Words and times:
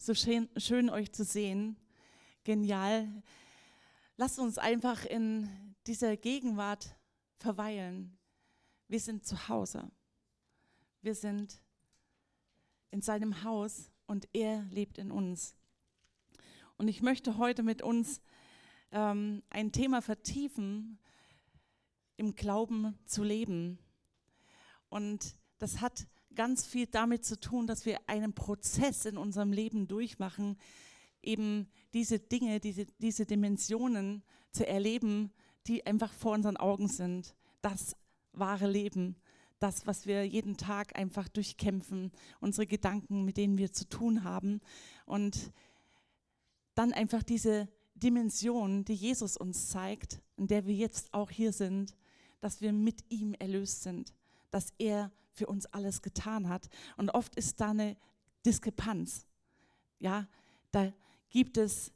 So 0.00 0.14
schön, 0.14 0.48
schön 0.56 0.90
euch 0.90 1.12
zu 1.12 1.24
sehen. 1.24 1.76
Genial. 2.44 3.08
Lasst 4.16 4.38
uns 4.38 4.56
einfach 4.56 5.04
in 5.04 5.74
dieser 5.88 6.16
Gegenwart 6.16 6.94
verweilen. 7.34 8.16
Wir 8.86 9.00
sind 9.00 9.26
zu 9.26 9.48
Hause. 9.48 9.90
Wir 11.02 11.16
sind 11.16 11.60
in 12.92 13.02
seinem 13.02 13.42
Haus 13.42 13.90
und 14.06 14.28
er 14.32 14.62
lebt 14.70 14.98
in 14.98 15.10
uns. 15.10 15.56
Und 16.76 16.86
ich 16.86 17.02
möchte 17.02 17.36
heute 17.36 17.64
mit 17.64 17.82
uns 17.82 18.20
ähm, 18.92 19.42
ein 19.50 19.72
Thema 19.72 20.00
vertiefen, 20.00 21.00
im 22.16 22.36
Glauben 22.36 22.96
zu 23.04 23.24
leben. 23.24 23.80
Und 24.90 25.34
das 25.58 25.80
hat 25.80 26.06
ganz 26.38 26.64
viel 26.64 26.86
damit 26.86 27.24
zu 27.24 27.40
tun, 27.40 27.66
dass 27.66 27.84
wir 27.84 27.98
einen 28.06 28.32
Prozess 28.32 29.06
in 29.06 29.18
unserem 29.18 29.52
Leben 29.52 29.88
durchmachen, 29.88 30.56
eben 31.20 31.66
diese 31.92 32.20
Dinge, 32.20 32.60
diese, 32.60 32.86
diese 33.00 33.26
Dimensionen 33.26 34.22
zu 34.52 34.64
erleben, 34.64 35.32
die 35.66 35.84
einfach 35.84 36.12
vor 36.12 36.34
unseren 36.34 36.56
Augen 36.56 36.86
sind. 36.86 37.34
Das 37.60 37.96
wahre 38.32 38.70
Leben, 38.70 39.16
das, 39.58 39.88
was 39.88 40.06
wir 40.06 40.24
jeden 40.28 40.56
Tag 40.56 40.96
einfach 40.96 41.28
durchkämpfen, 41.28 42.12
unsere 42.38 42.68
Gedanken, 42.68 43.24
mit 43.24 43.36
denen 43.36 43.58
wir 43.58 43.72
zu 43.72 43.88
tun 43.88 44.22
haben. 44.22 44.60
Und 45.06 45.52
dann 46.76 46.92
einfach 46.92 47.24
diese 47.24 47.66
Dimension, 47.96 48.84
die 48.84 48.94
Jesus 48.94 49.36
uns 49.36 49.70
zeigt, 49.70 50.22
in 50.36 50.46
der 50.46 50.66
wir 50.66 50.74
jetzt 50.74 51.12
auch 51.12 51.32
hier 51.32 51.52
sind, 51.52 51.96
dass 52.38 52.60
wir 52.60 52.72
mit 52.72 53.02
ihm 53.08 53.34
erlöst 53.34 53.82
sind, 53.82 54.14
dass 54.52 54.72
er 54.78 55.10
für 55.38 55.46
uns 55.46 55.66
alles 55.66 56.02
getan 56.02 56.48
hat. 56.48 56.68
Und 56.96 57.10
oft 57.10 57.34
ist 57.36 57.60
da 57.60 57.70
eine 57.70 57.96
Diskrepanz. 58.44 59.26
Ja, 60.00 60.26
da 60.70 60.92
gibt 61.30 61.56
es 61.56 61.92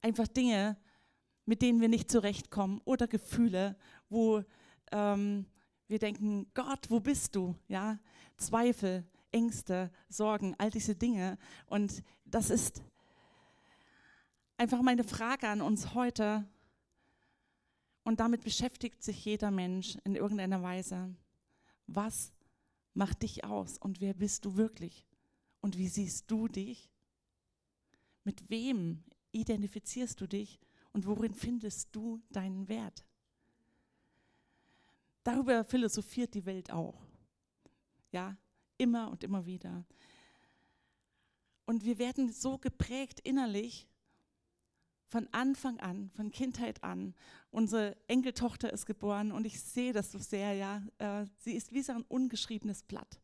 einfach 0.00 0.28
Dinge, 0.28 0.76
mit 1.46 1.62
denen 1.62 1.80
wir 1.80 1.88
nicht 1.88 2.10
zurechtkommen 2.10 2.80
oder 2.84 3.06
Gefühle, 3.06 3.76
wo 4.08 4.42
ähm, 4.92 5.46
wir 5.88 5.98
denken, 5.98 6.46
Gott, 6.54 6.90
wo 6.90 7.00
bist 7.00 7.36
du? 7.36 7.54
Ja, 7.68 7.98
Zweifel, 8.36 9.04
Ängste, 9.30 9.90
Sorgen, 10.08 10.54
all 10.58 10.70
diese 10.70 10.94
Dinge. 10.94 11.38
Und 11.66 12.02
das 12.24 12.50
ist 12.50 12.82
einfach 14.56 14.82
meine 14.82 15.04
Frage 15.04 15.48
an 15.48 15.60
uns 15.60 15.94
heute. 15.94 16.44
Und 18.04 18.20
damit 18.20 18.44
beschäftigt 18.44 19.02
sich 19.02 19.24
jeder 19.24 19.50
Mensch 19.50 19.96
in 20.04 20.14
irgendeiner 20.14 20.62
Weise. 20.62 21.14
Was 21.86 22.32
macht 22.94 23.22
dich 23.22 23.44
aus 23.44 23.78
und 23.78 24.00
wer 24.00 24.14
bist 24.14 24.44
du 24.44 24.56
wirklich? 24.56 25.06
Und 25.60 25.78
wie 25.78 25.88
siehst 25.88 26.30
du 26.30 26.48
dich? 26.48 26.90
Mit 28.24 28.48
wem 28.48 29.02
identifizierst 29.32 30.20
du 30.20 30.26
dich 30.26 30.58
und 30.92 31.06
worin 31.06 31.34
findest 31.34 31.94
du 31.94 32.22
deinen 32.30 32.68
Wert? 32.68 33.04
Darüber 35.24 35.64
philosophiert 35.64 36.34
die 36.34 36.44
Welt 36.44 36.70
auch. 36.70 37.02
Ja, 38.12 38.36
immer 38.76 39.10
und 39.10 39.24
immer 39.24 39.44
wieder. 39.46 39.84
Und 41.66 41.84
wir 41.84 41.98
werden 41.98 42.30
so 42.30 42.58
geprägt 42.58 43.20
innerlich 43.20 43.88
von 45.06 45.28
Anfang 45.32 45.78
an, 45.80 46.10
von 46.14 46.30
Kindheit 46.30 46.82
an. 46.82 47.14
Unsere 47.50 47.96
Enkeltochter 48.08 48.72
ist 48.72 48.86
geboren 48.86 49.32
und 49.32 49.46
ich 49.46 49.60
sehe 49.60 49.92
das 49.92 50.10
so 50.12 50.18
sehr, 50.18 50.54
ja. 50.54 50.82
Äh, 50.98 51.26
sie 51.38 51.52
ist 51.52 51.72
wie 51.72 51.82
so 51.82 51.92
ein 51.92 52.04
ungeschriebenes 52.08 52.82
Blatt, 52.82 53.20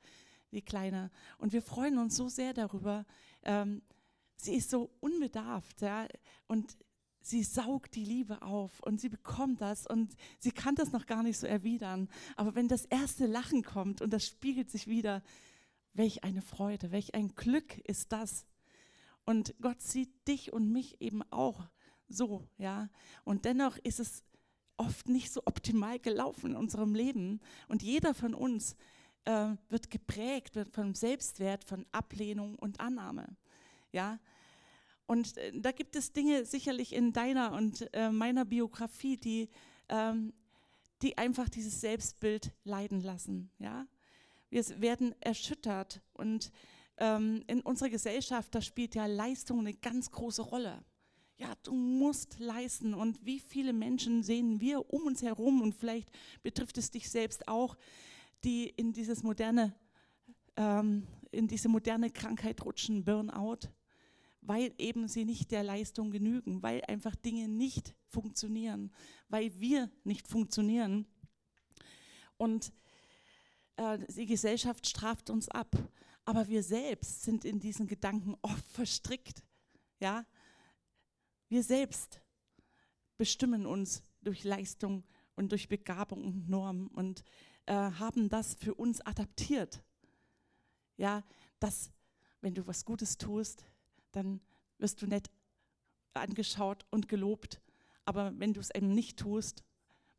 die 0.52 0.62
Kleine. 0.62 1.10
Und 1.38 1.52
wir 1.52 1.62
freuen 1.62 1.98
uns 1.98 2.16
so 2.16 2.28
sehr 2.28 2.54
darüber. 2.54 3.06
Ähm, 3.42 3.82
sie 4.36 4.54
ist 4.54 4.70
so 4.70 4.90
unbedarft, 5.00 5.80
ja. 5.80 6.06
Und 6.46 6.76
sie 7.22 7.42
saugt 7.42 7.94
die 7.94 8.04
Liebe 8.04 8.42
auf 8.42 8.80
und 8.80 9.00
sie 9.00 9.08
bekommt 9.08 9.60
das 9.60 9.86
und 9.86 10.16
sie 10.38 10.52
kann 10.52 10.74
das 10.74 10.92
noch 10.92 11.06
gar 11.06 11.22
nicht 11.22 11.38
so 11.38 11.46
erwidern. 11.46 12.08
Aber 12.36 12.54
wenn 12.54 12.68
das 12.68 12.86
erste 12.86 13.26
Lachen 13.26 13.62
kommt 13.62 14.00
und 14.00 14.12
das 14.12 14.26
spiegelt 14.26 14.70
sich 14.70 14.86
wieder, 14.86 15.22
welch 15.92 16.24
eine 16.24 16.42
Freude, 16.42 16.92
welch 16.92 17.14
ein 17.14 17.34
Glück 17.34 17.78
ist 17.78 18.12
das. 18.12 18.46
Und 19.24 19.54
Gott 19.60 19.80
sieht 19.80 20.10
dich 20.26 20.52
und 20.52 20.72
mich 20.72 21.00
eben 21.00 21.22
auch 21.30 21.68
so, 22.08 22.48
ja. 22.58 22.88
Und 23.24 23.44
dennoch 23.44 23.76
ist 23.78 24.00
es 24.00 24.24
oft 24.76 25.08
nicht 25.08 25.30
so 25.30 25.42
optimal 25.44 25.98
gelaufen 25.98 26.52
in 26.52 26.56
unserem 26.56 26.94
Leben. 26.94 27.40
Und 27.68 27.82
jeder 27.82 28.14
von 28.14 28.34
uns 28.34 28.76
äh, 29.24 29.54
wird 29.68 29.90
geprägt 29.90 30.54
wird 30.54 30.70
von 30.70 30.94
Selbstwert, 30.94 31.64
von 31.64 31.86
Ablehnung 31.92 32.56
und 32.56 32.80
Annahme, 32.80 33.36
ja. 33.92 34.18
Und 35.06 35.36
äh, 35.36 35.52
da 35.54 35.72
gibt 35.72 35.96
es 35.96 36.12
Dinge 36.12 36.44
sicherlich 36.44 36.94
in 36.94 37.12
deiner 37.12 37.52
und 37.52 37.92
äh, 37.94 38.10
meiner 38.10 38.44
Biografie, 38.44 39.16
die, 39.16 39.48
ähm, 39.88 40.32
die 41.02 41.18
einfach 41.18 41.48
dieses 41.48 41.80
Selbstbild 41.80 42.52
leiden 42.64 43.00
lassen, 43.00 43.50
ja. 43.58 43.86
Wir 44.48 44.64
werden 44.80 45.14
erschüttert 45.20 46.00
und 46.12 46.50
ähm, 47.00 47.42
in 47.48 47.60
unserer 47.60 47.90
Gesellschaft, 47.90 48.54
da 48.54 48.62
spielt 48.62 48.94
ja 48.94 49.06
Leistung 49.06 49.60
eine 49.60 49.74
ganz 49.74 50.10
große 50.10 50.42
Rolle 50.42 50.84
ja, 51.40 51.54
du 51.62 51.72
musst 51.72 52.38
leisten. 52.38 52.92
Und 52.92 53.24
wie 53.24 53.40
viele 53.40 53.72
Menschen 53.72 54.22
sehen 54.22 54.60
wir 54.60 54.92
um 54.92 55.06
uns 55.06 55.22
herum 55.22 55.62
und 55.62 55.74
vielleicht 55.74 56.10
betrifft 56.42 56.76
es 56.76 56.90
dich 56.90 57.08
selbst 57.08 57.48
auch, 57.48 57.76
die 58.44 58.68
in 58.68 58.92
dieses 58.92 59.22
moderne, 59.22 59.74
ähm, 60.56 61.06
in 61.30 61.48
diese 61.48 61.68
moderne 61.68 62.10
Krankheit 62.10 62.62
rutschen, 62.64 63.04
Burnout, 63.04 63.70
weil 64.42 64.74
eben 64.76 65.08
sie 65.08 65.24
nicht 65.24 65.50
der 65.50 65.62
Leistung 65.62 66.10
genügen, 66.10 66.62
weil 66.62 66.82
einfach 66.86 67.16
Dinge 67.16 67.48
nicht 67.48 67.94
funktionieren, 68.06 68.92
weil 69.28 69.58
wir 69.58 69.90
nicht 70.04 70.28
funktionieren. 70.28 71.06
Und 72.36 72.70
äh, 73.76 73.98
die 74.14 74.26
Gesellschaft 74.26 74.86
straft 74.86 75.30
uns 75.30 75.48
ab. 75.48 75.74
Aber 76.30 76.46
wir 76.46 76.62
selbst 76.62 77.22
sind 77.24 77.44
in 77.44 77.58
diesen 77.58 77.88
Gedanken 77.88 78.36
oft 78.40 78.68
verstrickt. 78.68 79.42
Ja, 79.98 80.24
wir 81.48 81.64
selbst 81.64 82.20
bestimmen 83.16 83.66
uns 83.66 84.04
durch 84.22 84.44
Leistung 84.44 85.02
und 85.34 85.50
durch 85.50 85.68
Begabung 85.68 86.24
und 86.24 86.48
Norm 86.48 86.86
und 86.86 87.24
äh, 87.66 87.74
haben 87.74 88.28
das 88.28 88.54
für 88.54 88.76
uns 88.76 89.00
adaptiert. 89.00 89.82
Ja, 90.96 91.24
dass 91.58 91.90
wenn 92.42 92.54
du 92.54 92.64
was 92.64 92.84
Gutes 92.84 93.18
tust, 93.18 93.66
dann 94.12 94.40
wirst 94.78 95.02
du 95.02 95.08
nett 95.08 95.32
angeschaut 96.14 96.86
und 96.90 97.08
gelobt. 97.08 97.60
Aber 98.04 98.38
wenn 98.38 98.54
du 98.54 98.60
es 98.60 98.72
eben 98.72 98.94
nicht 98.94 99.18
tust, 99.18 99.64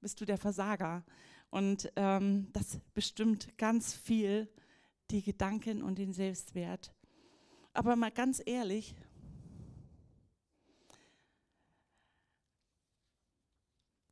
bist 0.02 0.20
du 0.20 0.26
der 0.26 0.38
Versager. 0.38 1.06
Und 1.52 1.90
ähm, 1.96 2.52
das 2.52 2.82
bestimmt 2.94 3.58
ganz 3.58 3.94
viel 3.94 4.50
die 5.12 5.22
Gedanken 5.22 5.82
und 5.82 5.98
den 5.98 6.14
Selbstwert. 6.14 6.94
Aber 7.74 7.96
mal 7.96 8.12
ganz 8.12 8.42
ehrlich, 8.46 8.96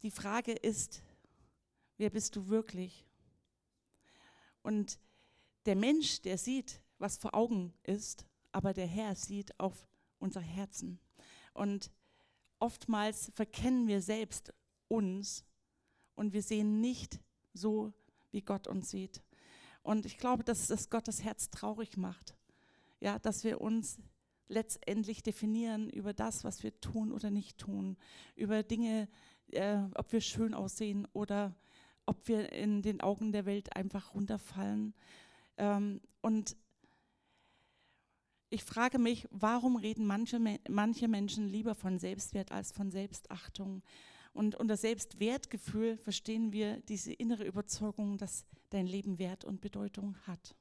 Die 0.01 0.11
Frage 0.11 0.53
ist, 0.53 1.03
wer 1.97 2.09
bist 2.09 2.35
du 2.35 2.47
wirklich? 2.47 3.05
Und 4.61 4.97
der 5.65 5.75
Mensch, 5.75 6.21
der 6.21 6.37
sieht, 6.37 6.81
was 6.99 7.17
vor 7.17 7.33
Augen 7.33 7.73
ist, 7.83 8.25
aber 8.51 8.73
der 8.73 8.87
Herr 8.87 9.15
sieht 9.15 9.59
auf 9.59 9.87
unser 10.17 10.39
Herzen. 10.39 10.99
Und 11.53 11.91
oftmals 12.59 13.31
verkennen 13.35 13.87
wir 13.87 14.01
selbst 14.01 14.53
uns 14.87 15.43
und 16.15 16.31
wir 16.31 16.43
sehen 16.43 16.79
nicht 16.79 17.19
so, 17.53 17.91
wie 18.31 18.41
Gott 18.41 18.67
uns 18.67 18.89
sieht. 18.89 19.21
Und 19.89 20.05
ich 20.05 20.19
glaube, 20.19 20.43
dass 20.43 20.67
das 20.67 20.91
Gottes 20.91 21.23
Herz 21.23 21.49
traurig 21.49 21.97
macht. 21.97 22.35
Ja, 22.99 23.17
dass 23.17 23.43
wir 23.43 23.59
uns 23.59 23.97
letztendlich 24.47 25.23
definieren 25.23 25.89
über 25.89 26.13
das, 26.13 26.43
was 26.43 26.61
wir 26.61 26.79
tun 26.79 27.11
oder 27.11 27.31
nicht 27.31 27.57
tun, 27.57 27.97
über 28.35 28.61
Dinge, 28.61 29.09
äh, 29.47 29.79
ob 29.95 30.11
wir 30.13 30.21
schön 30.21 30.53
aussehen 30.53 31.07
oder 31.13 31.55
ob 32.05 32.27
wir 32.27 32.53
in 32.53 32.83
den 32.83 33.01
Augen 33.01 33.31
der 33.31 33.47
Welt 33.47 33.75
einfach 33.75 34.13
runterfallen. 34.13 34.93
Ähm, 35.57 36.01
und 36.21 36.55
ich 38.51 38.63
frage 38.63 38.99
mich, 38.99 39.27
warum 39.31 39.75
reden 39.75 40.05
manche, 40.05 40.39
manche 40.69 41.07
Menschen 41.07 41.47
lieber 41.47 41.73
von 41.73 41.97
Selbstwert 41.97 42.51
als 42.51 42.71
von 42.71 42.91
Selbstachtung? 42.91 43.81
Und 44.39 44.55
unter 44.55 44.77
Selbstwertgefühl 44.77 45.97
verstehen 45.97 46.53
wir 46.53 46.79
diese 46.83 47.11
innere 47.11 47.43
Überzeugung, 47.43 48.17
dass 48.17 48.45
dein 48.69 48.87
Leben 48.87 49.19
Wert 49.19 49.43
und 49.43 49.59
Bedeutung 49.59 50.15
hat. 50.27 50.55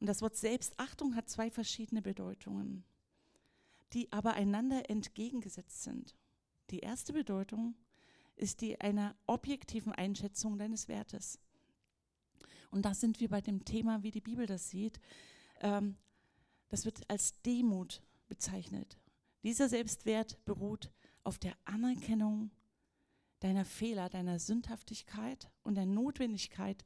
Und 0.00 0.06
das 0.06 0.22
Wort 0.22 0.36
Selbstachtung 0.36 1.16
hat 1.16 1.28
zwei 1.28 1.50
verschiedene 1.50 2.00
Bedeutungen, 2.00 2.82
die 3.92 4.10
aber 4.10 4.32
einander 4.32 4.88
entgegengesetzt 4.88 5.82
sind. 5.82 6.16
Die 6.70 6.78
erste 6.78 7.12
Bedeutung 7.12 7.74
ist 8.36 8.62
die 8.62 8.80
einer 8.80 9.14
objektiven 9.26 9.92
Einschätzung 9.92 10.56
deines 10.56 10.88
Wertes. 10.88 11.38
Und 12.70 12.86
da 12.86 12.94
sind 12.94 13.20
wir 13.20 13.28
bei 13.28 13.42
dem 13.42 13.66
Thema, 13.66 14.02
wie 14.02 14.12
die 14.12 14.22
Bibel 14.22 14.46
das 14.46 14.70
sieht. 14.70 14.98
Ähm, 15.60 15.94
das 16.70 16.86
wird 16.86 17.02
als 17.10 17.38
Demut 17.42 18.00
bezeichnet. 18.28 18.96
Dieser 19.42 19.68
Selbstwert 19.68 20.42
beruht 20.46 20.90
auf 21.26 21.38
der 21.38 21.56
Anerkennung 21.64 22.52
deiner 23.40 23.64
Fehler, 23.64 24.08
deiner 24.08 24.38
Sündhaftigkeit 24.38 25.50
und 25.64 25.74
der 25.74 25.84
Notwendigkeit 25.84 26.84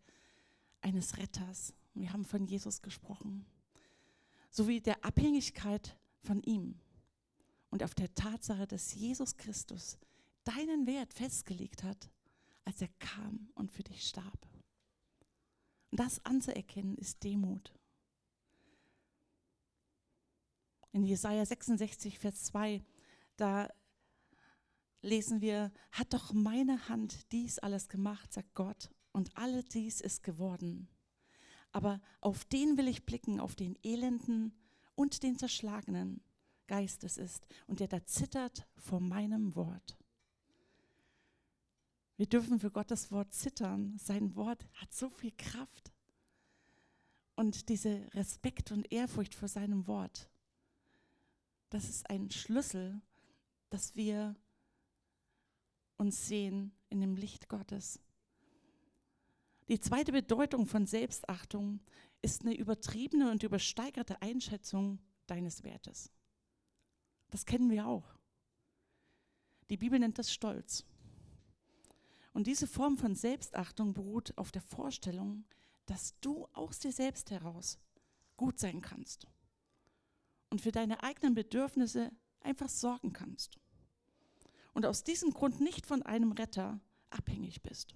eines 0.81 1.19
Retters. 1.19 1.75
Wir 1.93 2.13
haben 2.13 2.25
von 2.25 2.47
Jesus 2.47 2.81
gesprochen. 2.81 3.45
Sowie 4.51 4.81
der 4.81 5.05
Abhängigkeit 5.05 5.97
von 6.23 6.43
ihm 6.43 6.81
und 7.69 7.85
auf 7.85 7.95
der 7.95 8.13
Tatsache, 8.15 8.67
dass 8.67 8.95
Jesus 8.95 9.37
Christus 9.37 9.99
deinen 10.45 10.87
Wert 10.87 11.13
festgelegt 11.13 11.83
hat, 11.83 12.11
als 12.65 12.81
er 12.81 12.89
kam 12.99 13.51
und 13.55 13.71
für 13.71 13.83
dich 13.83 14.09
starb. 14.09 14.47
Und 15.91 16.01
das 16.01 16.25
anzuerkennen 16.25 16.97
ist 16.97 17.23
Demut. 17.23 17.75
In 20.93 21.05
Jesaja 21.05 21.45
66, 21.45 22.19
Vers 22.19 22.45
2, 22.45 22.83
da 23.37 23.69
lesen 25.03 25.41
wir: 25.41 25.73
Hat 25.93 26.13
doch 26.13 26.33
meine 26.33 26.89
Hand 26.89 27.33
dies 27.33 27.59
alles 27.59 27.89
gemacht, 27.89 28.33
sagt 28.33 28.55
Gott, 28.55 28.91
und 29.13 29.37
alle 29.37 29.63
dies 29.63 30.01
ist 30.01 30.23
geworden. 30.23 30.89
Aber 31.73 32.01
auf 32.21 32.45
den 32.45 32.77
will 32.77 32.89
ich 32.89 33.07
blicken, 33.07 33.41
auf 33.41 33.55
den 33.55 33.79
Elenden 33.83 34.53
und 34.95 35.23
den 35.23 35.39
Zerschlagenen 35.39 36.21
Geistes 36.67 37.17
ist 37.17 37.47
und 37.67 37.81
der 37.81 37.89
da 37.89 38.05
zittert 38.05 38.67
vor 38.77 39.01
meinem 39.01 39.57
Wort. 39.57 39.97
Wir 42.17 42.27
dürfen 42.27 42.61
für 42.61 42.71
Gottes 42.71 43.11
Wort 43.11 43.33
zittern. 43.33 43.97
Sein 43.99 44.37
Wort 44.37 44.67
hat 44.75 44.93
so 44.93 45.09
viel 45.09 45.33
Kraft. 45.39 45.93
Und 47.35 47.71
diese 47.71 48.07
Respekt 48.13 48.73
und 48.73 48.93
Ehrfurcht 48.93 49.35
vor 49.35 49.49
seinem 49.49 49.87
Wort, 49.87 50.29
das 51.71 51.89
ist 51.89 52.11
ein 52.11 52.31
Schlüssel, 52.31 53.01
dass 53.71 53.97
wir 53.97 54.37
uns 56.01 56.27
sehen 56.27 56.73
in 56.89 57.01
dem 57.01 57.15
Licht 57.15 57.49
Gottes. 57.49 58.01
Die 59.69 59.79
zweite 59.79 60.13
Bedeutung 60.13 60.67
von 60.67 60.87
Selbstachtung 60.87 61.81
ist 62.23 62.43
eine 62.43 62.57
übertriebene 62.57 63.31
und 63.31 63.43
übersteigerte 63.43 64.21
Einschätzung 64.23 64.99
deines 65.27 65.63
Wertes. 65.63 66.11
Das 67.29 67.47
kennen 67.47 67.71
wir 67.71 67.87
auch. 67.87 68.17
Die 69.69 69.77
Bibel 69.77 69.99
nennt 69.99 70.19
das 70.19 70.33
Stolz. 70.33 70.85
Und 72.33 72.47
diese 72.47 72.67
Form 72.67 72.97
von 72.97 73.15
Selbstachtung 73.15 73.93
beruht 73.93 74.37
auf 74.37 74.51
der 74.51 74.63
Vorstellung, 74.63 75.45
dass 75.87 76.19
du 76.21 76.49
aus 76.53 76.79
dir 76.79 76.93
selbst 76.93 77.31
heraus 77.31 77.79
gut 78.37 78.59
sein 78.59 78.81
kannst 78.81 79.27
und 80.49 80.61
für 80.61 80.73
deine 80.73 81.03
eigenen 81.03 81.35
Bedürfnisse 81.35 82.11
einfach 82.41 82.69
sorgen 82.69 83.13
kannst. 83.13 83.59
Und 84.73 84.87
aus 84.87 85.05
diesem 85.05 85.33
Grund 85.33 85.61
nicht 85.61 85.87
von 85.87 86.03
einem 86.03 86.33
Retter 86.33 86.81
abhängig 87.11 87.63
bist. 87.63 87.95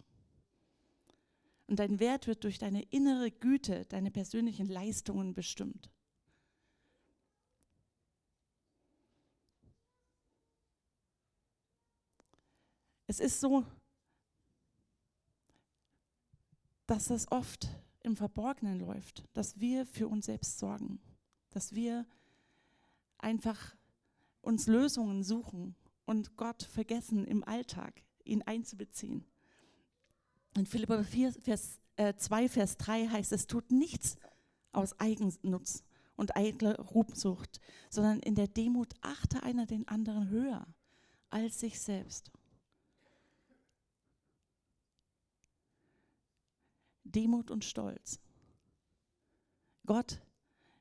Und 1.66 1.78
dein 1.78 1.98
Wert 1.98 2.26
wird 2.26 2.44
durch 2.44 2.58
deine 2.58 2.82
innere 2.82 3.30
Güte, 3.30 3.86
deine 3.86 4.10
persönlichen 4.10 4.66
Leistungen 4.66 5.34
bestimmt. 5.34 5.90
Es 13.06 13.20
ist 13.20 13.40
so, 13.40 13.64
dass 16.86 17.06
das 17.06 17.30
oft 17.30 17.68
im 18.02 18.16
Verborgenen 18.16 18.78
läuft, 18.78 19.24
dass 19.32 19.58
wir 19.60 19.86
für 19.86 20.08
uns 20.08 20.26
selbst 20.26 20.58
sorgen, 20.58 21.00
dass 21.50 21.74
wir 21.74 22.06
einfach 23.18 23.74
uns 24.42 24.66
Lösungen 24.66 25.22
suchen 25.22 25.74
und 26.06 26.36
Gott 26.36 26.62
vergessen 26.62 27.24
im 27.24 27.44
Alltag, 27.44 28.02
ihn 28.24 28.42
einzubeziehen. 28.42 29.24
In 30.56 30.66
Philippa 30.66 31.02
4, 31.02 31.32
Vers, 31.32 31.80
äh, 31.96 32.14
2, 32.14 32.48
Vers 32.48 32.76
3 32.76 33.08
heißt 33.08 33.32
es, 33.32 33.46
tut 33.46 33.70
nichts 33.70 34.16
aus 34.72 34.98
Eigennutz 35.00 35.84
und 36.16 36.36
eitler 36.36 36.78
Ruhmsucht, 36.78 37.60
sondern 37.90 38.20
in 38.20 38.34
der 38.34 38.48
Demut 38.48 38.94
achte 39.00 39.42
einer 39.42 39.66
den 39.66 39.88
anderen 39.88 40.28
höher 40.28 40.66
als 41.30 41.58
sich 41.60 41.80
selbst. 41.80 42.30
Demut 47.02 47.50
und 47.50 47.64
Stolz. 47.64 48.20
Gott 49.86 50.20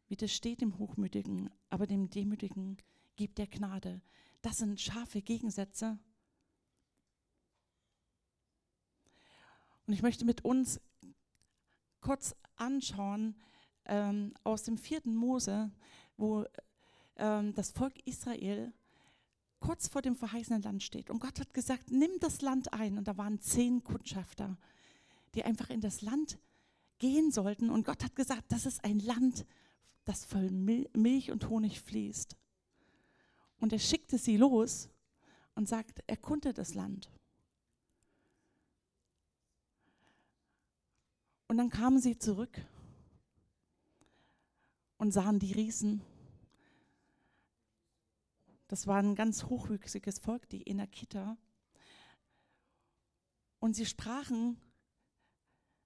widersteht 0.07 0.61
dem 0.61 0.77
Hochmütigen, 0.77 1.49
aber 1.69 1.87
dem 1.87 2.09
Demütigen 2.09 2.77
gibt 3.15 3.39
er 3.39 3.47
Gnade. 3.47 4.01
Das 4.43 4.57
sind 4.57 4.79
scharfe 4.79 5.21
Gegensätze. 5.21 5.97
Und 9.87 9.93
ich 9.93 10.01
möchte 10.01 10.25
mit 10.25 10.43
uns 10.43 10.79
kurz 12.01 12.35
anschauen 12.57 13.35
ähm, 13.85 14.33
aus 14.43 14.63
dem 14.63 14.77
vierten 14.77 15.15
Mose, 15.15 15.71
wo 16.17 16.45
ähm, 17.15 17.53
das 17.55 17.71
Volk 17.71 18.05
Israel 18.05 18.73
kurz 19.61 19.87
vor 19.87 20.01
dem 20.01 20.17
verheißenen 20.17 20.61
Land 20.61 20.83
steht. 20.83 21.09
Und 21.09 21.19
Gott 21.19 21.39
hat 21.39 21.53
gesagt, 21.53 21.89
nimm 21.89 22.11
das 22.19 22.41
Land 22.41 22.73
ein. 22.73 22.97
Und 22.97 23.07
da 23.07 23.17
waren 23.17 23.39
zehn 23.39 23.81
Kundschafter, 23.81 24.57
die 25.35 25.45
einfach 25.45 25.69
in 25.69 25.79
das 25.79 26.01
Land 26.01 26.37
gehen 26.99 27.31
sollten. 27.31 27.69
Und 27.69 27.85
Gott 27.85 28.03
hat 28.03 28.17
gesagt, 28.17 28.43
das 28.49 28.65
ist 28.65 28.83
ein 28.83 28.99
Land, 28.99 29.45
das 30.03 30.25
voll 30.25 30.51
Milch 30.51 31.31
und 31.31 31.47
Honig 31.47 31.79
fließt. 31.79 32.35
Und 33.63 33.71
er 33.71 33.79
schickte 33.79 34.17
sie 34.17 34.35
los 34.35 34.89
und 35.55 35.69
sagt, 35.69 36.03
erkunde 36.05 36.53
das 36.53 36.73
Land. 36.73 37.09
Und 41.47 41.55
dann 41.55 41.69
kamen 41.69 42.01
sie 42.01 42.17
zurück 42.17 42.59
und 44.97 45.13
sahen 45.13 45.39
die 45.39 45.53
Riesen. 45.53 46.01
Das 48.67 48.85
war 48.85 48.97
ein 48.97 49.15
ganz 49.15 49.45
hochwüchsiges 49.45 50.19
Volk, 50.19 50.49
die 50.49 50.67
Enakita. 50.67 51.37
Und 53.59 53.77
sie 53.77 53.85
sprachen, 53.85 54.59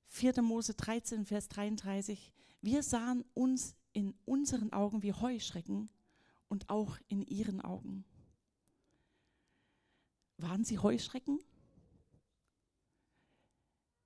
4. 0.07 0.41
Mose 0.41 0.73
13, 0.73 1.27
Vers 1.27 1.47
33, 1.49 2.33
wir 2.59 2.81
sahen 2.81 3.23
uns 3.35 3.75
in 3.93 4.15
unseren 4.25 4.73
Augen 4.73 5.03
wie 5.03 5.13
Heuschrecken 5.13 5.91
und 6.49 6.69
auch 6.69 6.97
in 7.07 7.21
ihren 7.21 7.61
Augen. 7.61 8.05
Waren 10.37 10.63
sie 10.63 10.79
Heuschrecken? 10.79 11.39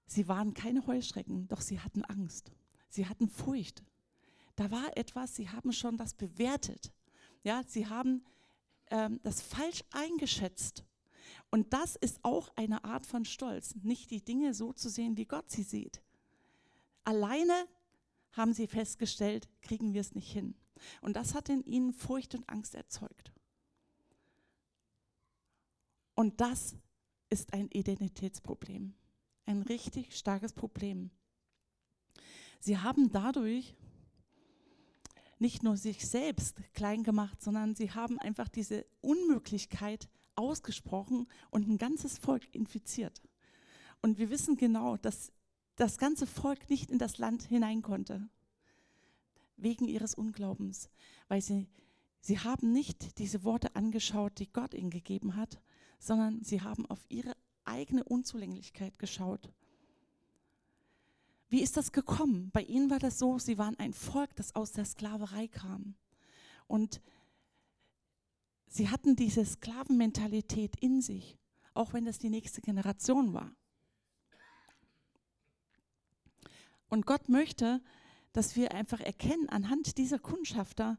Sie 0.06 0.28
waren 0.28 0.54
keine 0.54 0.86
Heuschrecken, 0.88 1.48
doch 1.48 1.62
sie 1.62 1.80
hatten 1.80 2.04
Angst. 2.04 2.52
Sie 2.90 3.08
hatten 3.08 3.30
Furcht. 3.30 3.84
Da 4.56 4.70
war 4.70 4.98
etwas, 4.98 5.36
sie 5.36 5.50
haben 5.50 5.72
schon 5.72 5.98
das 5.98 6.14
bewertet. 6.14 6.92
Ja, 7.44 7.64
sie 7.66 7.88
haben 7.88 8.24
ähm, 8.90 9.20
das 9.24 9.42
falsch 9.42 9.84
eingeschätzt. 9.92 10.84
Und 11.50 11.74
das 11.74 11.96
ist 11.96 12.20
auch 12.24 12.50
eine 12.56 12.84
Art 12.84 13.06
von 13.06 13.26
Stolz, 13.26 13.76
nicht 13.84 14.12
die 14.12 14.24
Dinge 14.24 14.54
so 14.54 14.74
zu 14.74 14.90
sehen, 14.90 15.18
wie 15.18 15.26
Gott 15.26 15.50
sie 15.50 15.64
sieht. 15.64 16.02
Alleine 17.04 17.68
haben 18.34 18.54
sie 18.54 18.68
festgestellt, 18.68 19.50
kriegen 19.62 19.94
wir 19.94 20.02
es 20.02 20.14
nicht 20.14 20.32
hin. 20.32 20.56
Und 21.02 21.16
das 21.16 21.34
hat 21.34 21.50
in 21.50 21.64
ihnen 21.64 21.94
Furcht 21.94 22.36
und 22.36 22.48
Angst 22.50 22.76
erzeugt. 22.76 23.32
Und 26.16 26.42
das 26.42 26.76
ist 27.30 27.54
ein 27.54 27.68
Identitätsproblem, 27.70 28.94
ein 29.46 29.62
richtig 29.64 30.16
starkes 30.18 30.54
Problem. 30.54 31.10
Sie 32.60 32.78
haben 32.78 33.12
dadurch 33.12 33.76
nicht 35.40 35.64
nur 35.64 35.76
sich 35.76 36.08
selbst 36.08 36.58
klein 36.74 37.04
gemacht, 37.04 37.42
sondern 37.42 37.74
sie 37.74 37.92
haben 37.92 38.20
einfach 38.20 38.48
diese 38.48 38.86
Unmöglichkeit 39.02 40.08
ausgesprochen 40.36 41.28
und 41.50 41.68
ein 41.68 41.80
ganzes 41.80 42.20
Volk 42.20 42.44
infiziert. 42.54 43.22
Und 44.02 44.20
wir 44.20 44.30
wissen 44.30 44.56
genau, 44.56 44.98
dass 44.98 45.32
das 45.76 45.98
ganze 45.98 46.28
Volk 46.28 46.70
nicht 46.70 46.92
in 46.92 47.00
das 47.00 47.18
Land 47.18 47.44
hinein 47.44 47.82
konnte, 47.82 48.30
wegen 49.62 49.88
ihres 49.88 50.16
Unglaubens, 50.16 50.90
weil 51.28 51.42
sie, 51.42 51.68
sie 52.20 52.40
haben 52.40 52.72
nicht 52.72 53.20
diese 53.20 53.44
Worte 53.44 53.76
angeschaut, 53.76 54.40
die 54.40 54.52
Gott 54.52 54.74
ihnen 54.74 54.90
gegeben 54.90 55.36
hat, 55.36 55.62
sondern 56.00 56.44
sie 56.44 56.62
haben 56.62 56.86
auf 56.86 57.00
ihre 57.10 57.34
eigene 57.64 58.04
Unzulänglichkeit 58.04 58.98
geschaut. 59.00 59.54
Wie 61.50 61.62
ist 61.62 61.78
das 61.78 61.92
gekommen? 61.92 62.50
Bei 62.52 62.62
ihnen 62.62 62.90
war 62.90 63.00
das 63.00 63.20
so, 63.20 63.38
sie 63.38 63.58
waren 63.58 63.78
ein 63.78 63.94
Volk, 63.94 64.36
das 64.36 64.56
aus 64.56 64.72
der 64.72 64.86
Sklaverei 64.86 65.48
kam. 65.48 65.96
Und 66.66 67.02
sie 68.68 68.90
hatten 68.90 69.18
diese 69.18 69.46
Sklavenmentalität 69.46 70.78
in 70.78 71.02
sich, 71.02 71.38
auch 71.74 71.94
wenn 71.94 72.06
das 72.06 72.20
die 72.20 72.30
nächste 72.30 72.62
Generation 72.62 73.34
war. 73.34 73.54
Und 76.88 77.06
Gott 77.06 77.30
möchte, 77.30 77.82
dass 78.34 78.56
wir 78.56 78.72
einfach 78.72 79.00
erkennen 79.00 79.50
anhand 79.50 79.98
dieser 79.98 80.20
Kundschafter, 80.20 80.98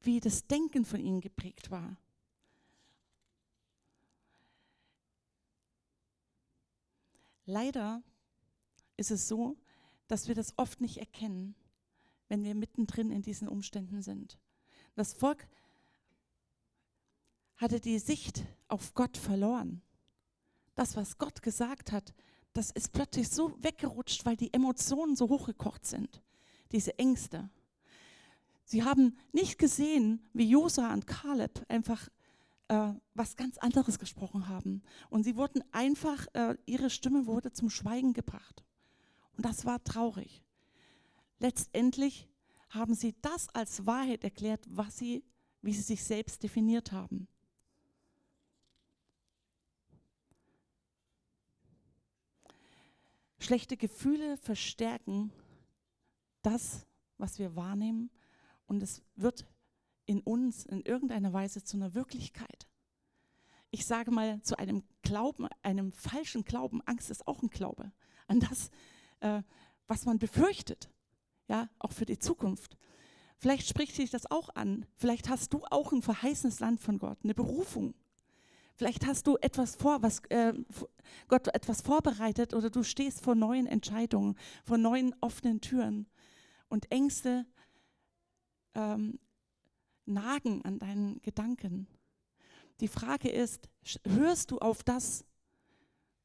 wie 0.00 0.20
das 0.20 0.46
Denken 0.46 0.84
von 0.84 1.00
ihnen 1.00 1.20
geprägt 1.20 1.70
war. 1.70 1.96
Leider 7.46 8.02
ist 8.96 9.10
es 9.10 9.28
so, 9.28 9.56
dass 10.08 10.28
wir 10.28 10.34
das 10.34 10.54
oft 10.58 10.80
nicht 10.80 10.98
erkennen, 10.98 11.54
wenn 12.28 12.44
wir 12.44 12.54
mittendrin 12.54 13.10
in 13.10 13.22
diesen 13.22 13.48
Umständen 13.48 14.02
sind. 14.02 14.38
Das 14.94 15.12
Volk 15.12 15.46
hatte 17.56 17.80
die 17.80 17.98
Sicht 17.98 18.44
auf 18.68 18.94
Gott 18.94 19.16
verloren. 19.16 19.82
Das, 20.74 20.96
was 20.96 21.18
Gott 21.18 21.42
gesagt 21.42 21.92
hat, 21.92 22.14
das 22.54 22.70
ist 22.70 22.92
plötzlich 22.92 23.28
so 23.28 23.56
weggerutscht, 23.60 24.24
weil 24.24 24.36
die 24.36 24.54
Emotionen 24.54 25.16
so 25.16 25.28
hochgekocht 25.28 25.84
sind, 25.84 26.22
diese 26.72 26.98
Ängste. 26.98 27.50
Sie 28.64 28.82
haben 28.82 29.18
nicht 29.32 29.58
gesehen, 29.58 30.26
wie 30.32 30.48
Josa 30.48 30.92
und 30.94 31.06
Kaleb 31.06 31.64
einfach 31.68 32.08
äh, 32.68 32.92
was 33.12 33.36
ganz 33.36 33.58
anderes 33.58 33.98
gesprochen 33.98 34.48
haben. 34.48 34.82
Und 35.10 35.24
sie 35.24 35.36
wurden 35.36 35.62
einfach, 35.72 36.26
äh, 36.32 36.56
ihre 36.64 36.90
Stimme 36.90 37.26
wurde 37.26 37.52
zum 37.52 37.68
Schweigen 37.68 38.14
gebracht. 38.14 38.64
Und 39.36 39.44
das 39.44 39.66
war 39.66 39.82
traurig. 39.84 40.42
Letztendlich 41.40 42.28
haben 42.70 42.94
sie 42.94 43.14
das 43.20 43.48
als 43.50 43.84
Wahrheit 43.84 44.24
erklärt, 44.24 44.64
was 44.68 44.96
sie, 44.96 45.24
wie 45.60 45.74
sie 45.74 45.82
sich 45.82 46.04
selbst 46.04 46.42
definiert 46.42 46.92
haben. 46.92 47.28
Schlechte 53.44 53.76
Gefühle 53.76 54.38
verstärken 54.38 55.30
das, 56.40 56.86
was 57.18 57.38
wir 57.38 57.54
wahrnehmen, 57.54 58.10
und 58.64 58.82
es 58.82 59.02
wird 59.16 59.46
in 60.06 60.22
uns 60.22 60.64
in 60.64 60.80
irgendeiner 60.80 61.34
Weise 61.34 61.62
zu 61.62 61.76
einer 61.76 61.92
Wirklichkeit. 61.92 62.66
Ich 63.70 63.84
sage 63.84 64.10
mal, 64.10 64.40
zu 64.40 64.56
einem 64.56 64.82
Glauben, 65.02 65.46
einem 65.60 65.92
falschen 65.92 66.46
Glauben, 66.46 66.80
Angst 66.86 67.10
ist 67.10 67.28
auch 67.28 67.42
ein 67.42 67.50
Glaube, 67.50 67.92
an 68.28 68.40
das, 68.40 68.70
äh, 69.20 69.42
was 69.88 70.06
man 70.06 70.18
befürchtet, 70.18 70.88
ja, 71.46 71.68
auch 71.78 71.92
für 71.92 72.06
die 72.06 72.18
Zukunft. 72.18 72.78
Vielleicht 73.36 73.68
spricht 73.68 73.98
dich 73.98 74.08
das 74.08 74.30
auch 74.30 74.48
an. 74.54 74.86
Vielleicht 74.96 75.28
hast 75.28 75.52
du 75.52 75.66
auch 75.66 75.92
ein 75.92 76.00
verheißenes 76.00 76.60
Land 76.60 76.80
von 76.80 76.98
Gott, 76.98 77.18
eine 77.22 77.34
Berufung. 77.34 77.92
Vielleicht 78.76 79.06
hast 79.06 79.26
du 79.26 79.36
etwas 79.40 79.76
vor, 79.76 80.02
was 80.02 80.20
äh, 80.30 80.52
Gott 81.28 81.48
etwas 81.48 81.80
vorbereitet 81.80 82.54
oder 82.54 82.70
du 82.70 82.82
stehst 82.82 83.20
vor 83.20 83.34
neuen 83.34 83.66
Entscheidungen, 83.66 84.36
vor 84.64 84.78
neuen 84.78 85.14
offenen 85.20 85.60
Türen 85.60 86.06
und 86.68 86.90
Ängste 86.90 87.46
ähm, 88.74 89.20
nagen 90.06 90.64
an 90.64 90.80
deinen 90.80 91.22
Gedanken. 91.22 91.86
Die 92.80 92.88
Frage 92.88 93.30
ist, 93.30 93.68
hörst 94.04 94.50
du 94.50 94.58
auf 94.58 94.82
das, 94.82 95.24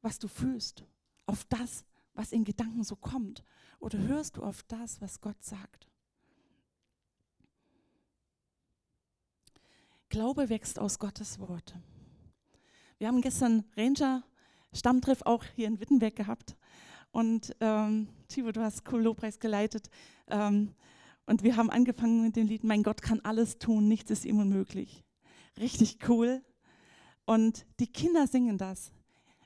was 0.02 0.18
du 0.18 0.28
fühlst, 0.28 0.84
auf 1.28 1.46
das, 1.46 1.86
was 2.14 2.32
in 2.32 2.44
Gedanken 2.44 2.84
so 2.84 2.96
kommt, 2.96 3.44
oder 3.80 4.00
hörst 4.00 4.38
du 4.38 4.44
auf 4.44 4.64
das, 4.64 5.00
was 5.02 5.22
Gott 5.22 5.44
sagt? 5.44 5.88
Glaube 10.10 10.50
wächst 10.50 10.80
aus 10.80 10.98
Gottes 10.98 11.38
Wort. 11.40 11.76
Wir 13.00 13.08
haben 13.08 13.22
gestern 13.22 13.64
Ranger 13.78 14.24
Stammtreff 14.74 15.22
auch 15.24 15.46
hier 15.56 15.68
in 15.68 15.80
Wittenberg 15.80 16.18
gehabt. 16.18 16.58
Und 17.12 17.56
ähm, 17.62 18.10
Tivo, 18.28 18.52
du 18.52 18.60
hast 18.62 18.84
cool 18.92 19.02
Lobpreis 19.02 19.40
geleitet. 19.40 19.90
Ähm, 20.28 20.74
und 21.26 21.44
wir 21.44 21.56
haben 21.56 21.70
angefangen 21.70 22.24
mit 22.24 22.36
dem 22.36 22.48
Lied 22.48 22.66
Mein 22.66 22.84
Gott 22.84 23.02
kann 23.02 23.22
alles 23.22 23.58
tun, 23.58 23.88
nichts 23.88 24.12
ist 24.12 24.26
ihm 24.26 24.40
unmöglich. 24.40 25.06
Richtig 25.58 26.10
cool. 26.10 26.42
Und 27.26 27.66
die 27.80 27.88
Kinder 27.88 28.28
singen 28.28 28.58
das. 28.58 28.92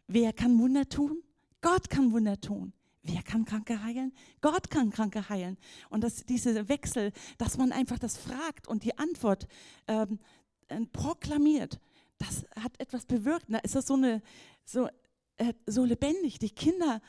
Wer 0.08 0.34
kann 0.34 0.58
Wunder 0.58 0.90
tun? 0.90 1.22
Gott 1.62 1.92
kann 1.92 2.12
Wunder 2.12 2.42
tun. 2.42 2.74
Wer 3.04 3.22
kann 3.22 3.46
Kranke 3.46 3.84
heilen? 3.84 4.14
Gott 4.42 4.72
kann 4.72 4.90
Kranke 4.90 5.30
heilen. 5.30 5.60
Und 5.92 6.04
das, 6.04 6.26
diese 6.26 6.70
Wechsel, 6.70 7.12
dass 7.38 7.60
man 7.60 7.72
einfach 7.72 8.00
das 8.00 8.18
fragt 8.18 8.68
und 8.68 8.84
die 8.84 8.98
Antwort 8.98 9.48
ähm, 9.88 10.18
äh, 10.70 10.82
proklamiert, 10.88 11.80
das 12.18 12.46
hat 12.60 12.80
etwas 12.80 13.06
bewirkt. 13.06 13.46
Da 13.50 13.60
ist 13.60 13.76
das 13.76 13.88
so, 13.88 13.96
eine, 13.96 14.22
so, 14.66 14.88
äh, 15.38 15.54
so 15.66 15.86
lebendig. 15.86 16.40
Die 16.40 16.50
Kinder 16.50 17.02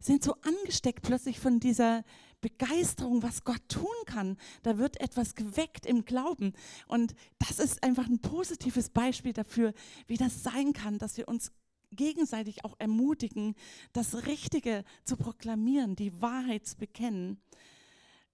sind 0.00 0.22
so 0.22 0.34
angesteckt 0.42 1.02
plötzlich 1.02 1.40
von 1.40 1.60
dieser 1.60 2.04
Begeisterung, 2.40 3.22
was 3.22 3.42
Gott 3.42 3.62
tun 3.68 3.86
kann. 4.06 4.36
Da 4.62 4.78
wird 4.78 5.00
etwas 5.00 5.34
geweckt 5.34 5.86
im 5.86 6.04
Glauben. 6.04 6.52
Und 6.86 7.14
das 7.38 7.58
ist 7.58 7.82
einfach 7.82 8.06
ein 8.06 8.20
positives 8.20 8.90
Beispiel 8.90 9.32
dafür, 9.32 9.72
wie 10.06 10.16
das 10.16 10.42
sein 10.42 10.72
kann, 10.72 10.98
dass 10.98 11.16
wir 11.16 11.28
uns 11.28 11.52
gegenseitig 11.90 12.64
auch 12.64 12.76
ermutigen, 12.78 13.54
das 13.92 14.26
Richtige 14.26 14.84
zu 15.04 15.16
proklamieren, 15.16 15.96
die 15.96 16.20
Wahrheit 16.20 16.66
zu 16.66 16.76
bekennen, 16.76 17.40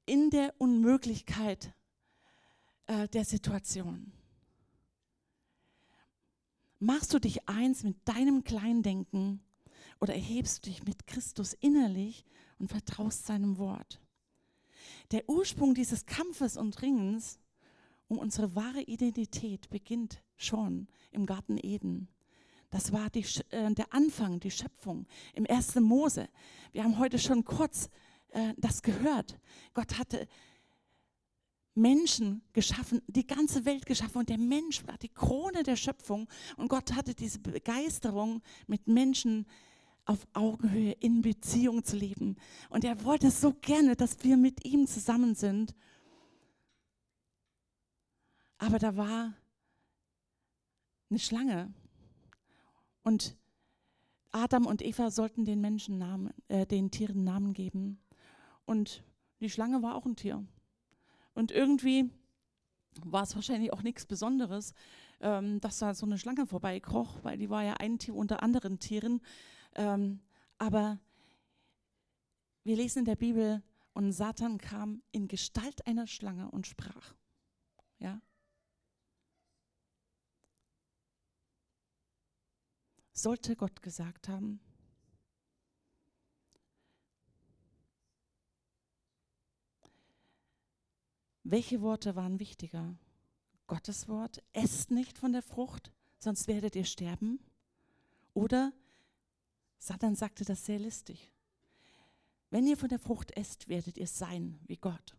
in 0.06 0.30
der 0.30 0.54
Unmöglichkeit 0.58 1.72
äh, 2.86 3.08
der 3.08 3.24
Situation. 3.24 4.12
Machst 6.78 7.14
du 7.14 7.18
dich 7.18 7.48
eins 7.48 7.82
mit 7.84 7.96
deinem 8.06 8.44
Kleindenken 8.44 9.40
oder 10.00 10.14
erhebst 10.14 10.58
du 10.58 10.70
dich 10.70 10.84
mit 10.84 11.06
Christus 11.06 11.54
innerlich 11.54 12.24
und 12.58 12.68
vertraust 12.68 13.26
seinem 13.26 13.58
Wort? 13.58 14.00
Der 15.12 15.28
Ursprung 15.28 15.74
dieses 15.74 16.06
Kampfes 16.06 16.56
und 16.56 16.80
Ringens 16.82 17.38
um 18.08 18.18
unsere 18.18 18.54
wahre 18.54 18.82
Identität 18.82 19.70
beginnt 19.70 20.22
schon 20.36 20.88
im 21.10 21.26
Garten 21.26 21.58
Eden. 21.58 22.08
Das 22.70 22.92
war 22.92 23.08
die, 23.08 23.24
äh, 23.50 23.72
der 23.72 23.92
Anfang, 23.92 24.40
die 24.40 24.50
Schöpfung 24.50 25.06
im 25.32 25.46
1. 25.48 25.76
Mose. 25.76 26.28
Wir 26.72 26.84
haben 26.84 26.98
heute 26.98 27.18
schon 27.18 27.44
kurz 27.44 27.88
äh, 28.30 28.52
das 28.56 28.82
gehört. 28.82 29.38
Gott 29.74 29.98
hatte 29.98 30.26
Menschen 31.74 32.42
geschaffen, 32.52 33.02
die 33.08 33.26
ganze 33.26 33.64
Welt 33.64 33.84
geschaffen 33.86 34.18
und 34.18 34.28
der 34.28 34.38
Mensch 34.38 34.86
war 34.86 34.96
die 34.98 35.08
Krone 35.08 35.62
der 35.64 35.76
Schöpfung 35.76 36.28
und 36.56 36.68
Gott 36.68 36.92
hatte 36.94 37.14
diese 37.14 37.40
Begeisterung 37.40 38.42
mit 38.66 38.86
Menschen 38.86 39.46
auf 40.04 40.26
Augenhöhe 40.34 40.92
in 40.92 41.22
Beziehung 41.22 41.82
zu 41.82 41.96
leben 41.96 42.36
und 42.70 42.84
er 42.84 43.04
wollte 43.04 43.30
so 43.30 43.54
gerne, 43.54 43.96
dass 43.96 44.22
wir 44.22 44.36
mit 44.36 44.64
ihm 44.64 44.86
zusammen 44.86 45.34
sind. 45.34 45.74
Aber 48.58 48.78
da 48.78 48.96
war 48.96 49.34
eine 51.10 51.18
Schlange 51.18 51.72
und 53.02 53.36
Adam 54.30 54.66
und 54.66 54.82
Eva 54.82 55.10
sollten 55.10 55.44
den 55.44 55.60
Menschen 55.60 55.98
Namen, 55.98 56.32
äh, 56.48 56.66
den 56.66 56.90
Tieren 56.90 57.24
Namen 57.24 57.52
geben 57.52 57.98
und 58.64 59.04
die 59.40 59.50
Schlange 59.50 59.82
war 59.82 59.96
auch 59.96 60.06
ein 60.06 60.16
Tier. 60.16 60.44
Und 61.34 61.50
irgendwie 61.50 62.10
war 63.02 63.24
es 63.24 63.34
wahrscheinlich 63.34 63.72
auch 63.72 63.82
nichts 63.82 64.06
Besonderes, 64.06 64.72
ähm, 65.20 65.60
dass 65.60 65.78
da 65.78 65.94
so 65.94 66.06
eine 66.06 66.18
Schlange 66.18 66.46
vorbeikroch, 66.46 67.22
weil 67.22 67.38
die 67.38 67.50
war 67.50 67.62
ja 67.62 67.74
ein 67.74 67.98
Tier 67.98 68.14
unter 68.14 68.42
anderen 68.42 68.78
Tieren. 68.78 69.20
Ähm, 69.74 70.20
aber 70.58 70.98
wir 72.62 72.76
lesen 72.76 73.00
in 73.00 73.04
der 73.04 73.16
Bibel, 73.16 73.62
und 73.94 74.10
Satan 74.12 74.58
kam 74.58 75.02
in 75.12 75.28
Gestalt 75.28 75.86
einer 75.86 76.08
Schlange 76.08 76.50
und 76.50 76.66
sprach. 76.66 77.14
Ja? 78.00 78.20
Sollte 83.12 83.54
Gott 83.54 83.82
gesagt 83.82 84.28
haben, 84.28 84.60
Welche 91.44 91.82
Worte 91.82 92.16
waren 92.16 92.40
wichtiger? 92.40 92.96
Gottes 93.66 94.08
Wort, 94.08 94.42
esst 94.54 94.90
nicht 94.90 95.18
von 95.18 95.32
der 95.32 95.42
Frucht, 95.42 95.92
sonst 96.18 96.48
werdet 96.48 96.74
ihr 96.74 96.84
sterben. 96.84 97.38
Oder 98.32 98.72
Satan 99.78 100.16
sagte 100.16 100.44
das 100.44 100.64
sehr 100.64 100.78
listig. 100.78 101.30
Wenn 102.48 102.66
ihr 102.66 102.78
von 102.78 102.88
der 102.88 102.98
Frucht 102.98 103.36
esst, 103.36 103.68
werdet 103.68 103.98
ihr 103.98 104.06
sein 104.06 104.58
wie 104.66 104.78
Gott. 104.78 105.16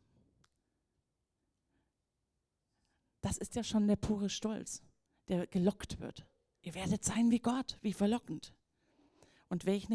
Das 3.22 3.38
ist 3.38 3.56
ja 3.56 3.64
schon 3.64 3.88
der 3.88 3.96
pure 3.96 4.30
Stolz, 4.30 4.82
der 5.28 5.46
gelockt 5.46 6.00
wird. 6.00 6.26
Ihr 6.62 6.74
werdet 6.74 7.04
sein 7.04 7.30
wie 7.30 7.40
Gott, 7.40 7.78
wie 7.82 7.94
verlockend. 7.94 8.54
Und 9.50 9.66
welch 9.66 9.88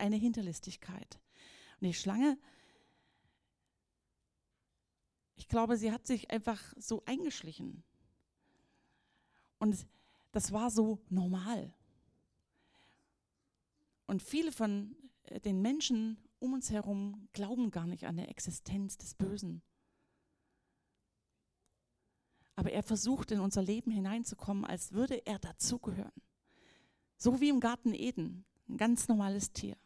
eine, 0.00 0.16
Hinterlistigkeit. 0.16 1.20
Und 1.80 1.86
die 1.86 1.94
Schlange 1.94 2.38
ich 5.48 5.50
glaube, 5.50 5.78
sie 5.78 5.92
hat 5.92 6.06
sich 6.06 6.30
einfach 6.30 6.60
so 6.76 7.02
eingeschlichen. 7.06 7.82
Und 9.58 9.86
das 10.30 10.52
war 10.52 10.70
so 10.70 10.98
normal. 11.08 11.72
Und 14.06 14.22
viele 14.22 14.52
von 14.52 14.94
äh, 15.22 15.40
den 15.40 15.62
Menschen 15.62 16.18
um 16.38 16.52
uns 16.52 16.70
herum 16.70 17.28
glauben 17.32 17.70
gar 17.70 17.86
nicht 17.86 18.04
an 18.04 18.18
der 18.18 18.28
Existenz 18.28 18.98
des 18.98 19.14
Bösen. 19.14 19.62
Aber 22.54 22.70
er 22.70 22.82
versucht 22.82 23.30
in 23.30 23.40
unser 23.40 23.62
Leben 23.62 23.90
hineinzukommen, 23.90 24.66
als 24.66 24.92
würde 24.92 25.26
er 25.26 25.38
dazugehören. 25.38 26.12
So 27.16 27.40
wie 27.40 27.48
im 27.48 27.60
Garten 27.60 27.94
Eden, 27.94 28.44
ein 28.68 28.76
ganz 28.76 29.08
normales 29.08 29.50
Tier. 29.54 29.78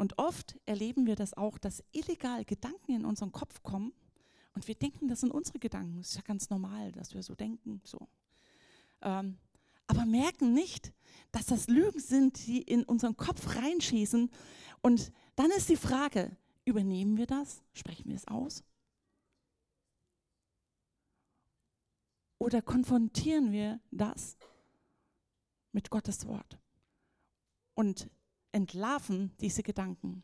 Und 0.00 0.16
oft 0.16 0.58
erleben 0.64 1.04
wir 1.04 1.14
das 1.14 1.34
auch, 1.34 1.58
dass 1.58 1.84
illegal 1.92 2.46
Gedanken 2.46 2.94
in 2.94 3.04
unseren 3.04 3.32
Kopf 3.32 3.62
kommen 3.62 3.92
und 4.54 4.66
wir 4.66 4.74
denken, 4.74 5.08
das 5.08 5.20
sind 5.20 5.30
unsere 5.30 5.58
Gedanken. 5.58 5.98
Das 5.98 6.12
ist 6.12 6.16
ja 6.16 6.22
ganz 6.22 6.48
normal, 6.48 6.90
dass 6.92 7.12
wir 7.12 7.22
so 7.22 7.34
denken. 7.34 7.82
So. 7.84 8.08
Ähm, 9.02 9.36
aber 9.86 10.06
merken 10.06 10.54
nicht, 10.54 10.94
dass 11.32 11.44
das 11.44 11.68
Lügen 11.68 12.00
sind, 12.00 12.46
die 12.46 12.62
in 12.62 12.82
unseren 12.84 13.14
Kopf 13.18 13.54
reinschießen. 13.54 14.30
Und 14.80 15.12
dann 15.36 15.50
ist 15.50 15.68
die 15.68 15.76
Frage, 15.76 16.34
übernehmen 16.64 17.18
wir 17.18 17.26
das? 17.26 17.62
Sprechen 17.74 18.08
wir 18.08 18.16
es 18.16 18.26
aus? 18.26 18.64
Oder 22.38 22.62
konfrontieren 22.62 23.52
wir 23.52 23.80
das 23.90 24.38
mit 25.72 25.90
Gottes 25.90 26.26
Wort 26.26 26.58
und 27.74 28.08
entlarven 28.52 29.32
diese 29.40 29.62
Gedanken? 29.62 30.22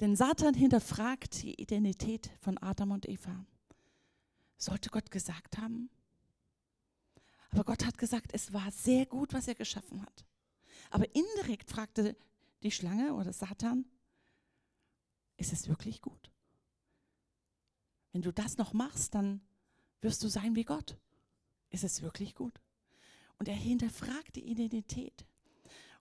Denn 0.00 0.16
Satan 0.16 0.54
hinterfragt 0.54 1.42
die 1.42 1.60
Identität 1.60 2.30
von 2.40 2.58
Adam 2.58 2.90
und 2.90 3.08
Eva. 3.08 3.46
Sollte 4.56 4.90
Gott 4.90 5.10
gesagt 5.10 5.58
haben? 5.58 5.90
Aber 7.50 7.64
Gott 7.64 7.84
hat 7.86 7.98
gesagt, 7.98 8.32
es 8.32 8.52
war 8.52 8.70
sehr 8.72 9.06
gut, 9.06 9.32
was 9.32 9.46
er 9.46 9.54
geschaffen 9.54 10.02
hat. 10.02 10.24
Aber 10.90 11.06
indirekt 11.14 11.70
fragte 11.70 12.16
die 12.62 12.72
Schlange 12.72 13.14
oder 13.14 13.32
Satan, 13.32 13.84
ist 15.36 15.52
es 15.52 15.68
wirklich 15.68 16.00
gut? 16.00 16.30
Wenn 18.12 18.22
du 18.22 18.32
das 18.32 18.56
noch 18.58 18.72
machst, 18.72 19.14
dann 19.14 19.40
wirst 20.00 20.22
du 20.22 20.28
sein 20.28 20.56
wie 20.56 20.64
Gott. 20.64 20.96
Ist 21.70 21.84
es 21.84 22.02
wirklich 22.02 22.34
gut? 22.34 22.60
Und 23.38 23.48
er 23.48 23.56
hinterfragt 23.56 24.36
die 24.36 24.48
Identität. 24.48 25.26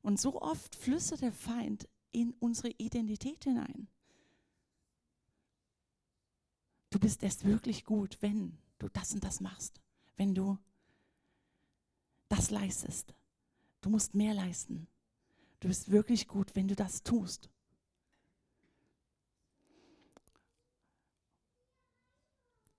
Und 0.04 0.20
so 0.20 0.40
oft 0.42 0.76
flüstert 0.76 1.22
der 1.22 1.32
Feind 1.32 1.90
in 2.12 2.34
unsere 2.40 2.70
Identität 2.78 3.46
hinein. 3.46 3.88
Du 6.92 7.00
bist 7.00 7.24
erst 7.24 7.46
wirklich 7.46 7.86
gut, 7.86 8.18
wenn 8.22 8.58
du 8.78 8.90
das 8.90 9.14
und 9.14 9.24
das 9.24 9.40
machst, 9.40 9.82
wenn 10.18 10.36
du 10.36 10.60
das 12.30 12.52
leistest. 12.52 13.16
Du 13.82 13.90
musst 13.90 14.14
mehr 14.14 14.34
leisten. 14.34 14.88
Du 15.60 15.70
bist 15.70 15.90
wirklich 15.90 16.28
gut, 16.28 16.56
wenn 16.56 16.68
du 16.68 16.76
das 16.76 17.02
tust. 17.04 17.50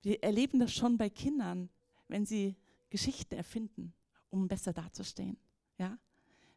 Wir 0.03 0.23
erleben 0.23 0.61
das 0.61 0.75
schon 0.75 0.99
bei 0.99 1.09
Kindern, 1.09 1.71
wenn 2.09 2.27
sie 2.27 2.55
Geschichten 2.91 3.35
erfinden, 3.35 3.95
um 4.29 4.47
besser 4.47 4.75
dazustehen. 4.75 5.39
Ja? 5.79 5.99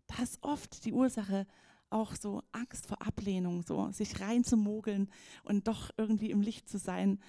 Da 0.08 0.24
ist 0.24 0.42
oft 0.42 0.86
die 0.86 0.94
Ursache 0.94 1.46
auch 1.90 2.16
so 2.16 2.44
Angst 2.52 2.88
vor 2.88 3.02
Ablehnung, 3.02 3.64
so 3.64 3.92
sich 3.92 4.20
reinzumogeln 4.20 5.10
und 5.44 5.68
doch 5.68 5.92
irgendwie 5.98 6.32
im 6.32 6.42
Licht 6.42 6.68
zu 6.68 6.78
sein. 6.78 7.20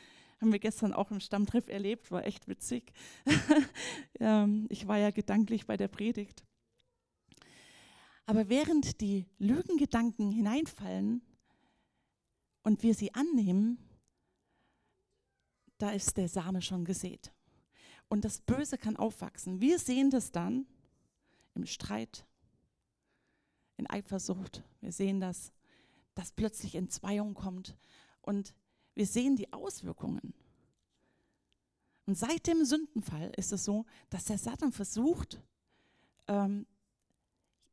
Haben 0.41 0.53
wir 0.53 0.59
gestern 0.59 0.93
auch 0.93 1.11
im 1.11 1.21
Stammtreff 1.21 1.69
erlebt, 1.69 2.11
war 2.11 2.27
echt 2.27 2.49
witzig. 2.49 2.93
Ähm, 4.21 4.67
ich 4.69 4.89
war 4.89 4.99
ja 4.99 5.13
gedanklich 5.13 5.65
bei 5.65 5.77
der 5.77 5.87
Predigt. 5.87 6.45
Aber 8.27 8.49
während 8.49 9.01
die 9.01 9.27
Lügengedanken 9.39 10.33
hineinfallen 10.33 11.23
und 12.65 12.83
wir 12.83 12.95
sie 12.95 13.15
annehmen, 13.15 13.79
da 15.79 15.91
ist 15.91 16.17
der 16.17 16.29
Same 16.29 16.63
schon 16.63 16.85
gesät. 16.85 17.33
Und 18.09 18.25
das 18.25 18.41
Böse 18.41 18.77
kann 18.77 18.97
aufwachsen. 18.97 19.61
Wir 19.61 19.79
sehen 19.79 20.11
das 20.11 20.33
dann 20.33 20.67
im 21.55 21.65
Streit, 21.65 22.27
in 23.79 23.87
Eifersucht. 23.89 24.63
Wir 24.81 24.93
sehen 24.93 25.21
das, 25.21 25.53
dass 26.15 26.33
plötzlich 26.33 26.75
Entzweiung 26.75 27.33
kommt. 27.35 27.77
Und 28.21 28.55
wir 28.95 29.07
sehen 29.07 29.37
die 29.37 29.53
Auswirkungen. 29.53 30.35
Und 32.05 32.19
seit 32.19 32.47
dem 32.47 32.65
Sündenfall 32.65 33.33
ist 33.37 33.53
es 33.53 33.65
so, 33.65 33.87
dass 34.11 34.25
der 34.25 34.39
Satan 34.39 34.73
versucht, 34.73 35.41
ähm, 36.27 36.67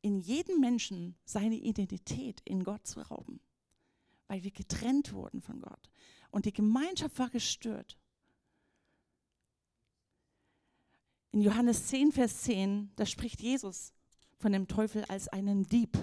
in 0.02 0.20
jedem 0.20 0.60
Menschen 0.60 1.16
seine 1.26 1.56
Identität 1.56 2.42
in 2.46 2.64
Gott 2.64 2.86
zu 2.86 3.02
rauben, 3.02 3.40
weil 4.28 4.44
wir 4.44 4.52
getrennt 4.52 5.14
wurden 5.14 5.42
von 5.42 5.62
Gott. 5.62 5.90
Und 6.30 6.46
die 6.46 6.54
Gemeinschaft 6.54 7.18
war 7.18 7.30
gestört. 7.30 7.98
In 11.32 11.42
Johannes 11.42 11.88
10, 11.88 12.12
Vers 12.12 12.44
10, 12.44 12.92
da 12.96 13.06
spricht 13.06 13.42
Jesus 13.42 13.94
von 14.38 14.52
dem 14.52 14.68
Teufel 14.68 15.06
als 15.06 15.28
einen 15.28 15.68
Dieb. 15.68 15.98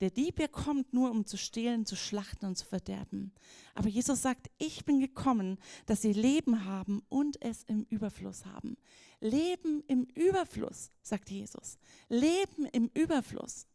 Der 0.00 0.10
Dieb, 0.10 0.38
er 0.38 0.48
kommt 0.48 0.92
nur, 0.92 1.10
um 1.10 1.26
zu 1.26 1.36
stehlen, 1.36 1.84
zu 1.84 1.96
schlachten 1.96 2.46
und 2.46 2.56
zu 2.56 2.64
verderben. 2.64 3.32
Aber 3.74 3.88
Jesus 3.88 4.22
sagt, 4.22 4.48
ich 4.58 4.84
bin 4.84 5.00
gekommen, 5.00 5.58
dass 5.86 6.02
sie 6.02 6.12
Leben 6.12 6.64
haben 6.64 7.02
und 7.08 7.42
es 7.42 7.64
im 7.64 7.84
Überfluss 7.90 8.46
haben. 8.46 8.76
Leben 9.20 9.82
im 9.88 10.04
Überfluss, 10.14 10.92
sagt 11.02 11.30
Jesus. 11.30 11.78
Leben 12.08 12.66
im 12.66 12.90
Überfluss. 12.94 13.66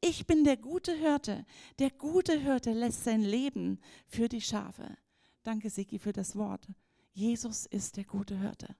Ich 0.00 0.26
bin 0.26 0.44
der 0.44 0.56
gute 0.56 0.92
Hirte. 0.92 1.44
Der 1.78 1.90
gute 1.90 2.38
Hirte 2.38 2.72
lässt 2.72 3.04
sein 3.04 3.20
Leben 3.22 3.78
für 4.06 4.28
die 4.28 4.40
Schafe. 4.40 4.96
Danke, 5.42 5.68
Siki, 5.68 5.98
für 5.98 6.12
das 6.12 6.36
Wort. 6.36 6.66
Jesus 7.12 7.66
ist 7.66 7.96
der 7.96 8.04
gute 8.04 8.38
Hirte. 8.38 8.74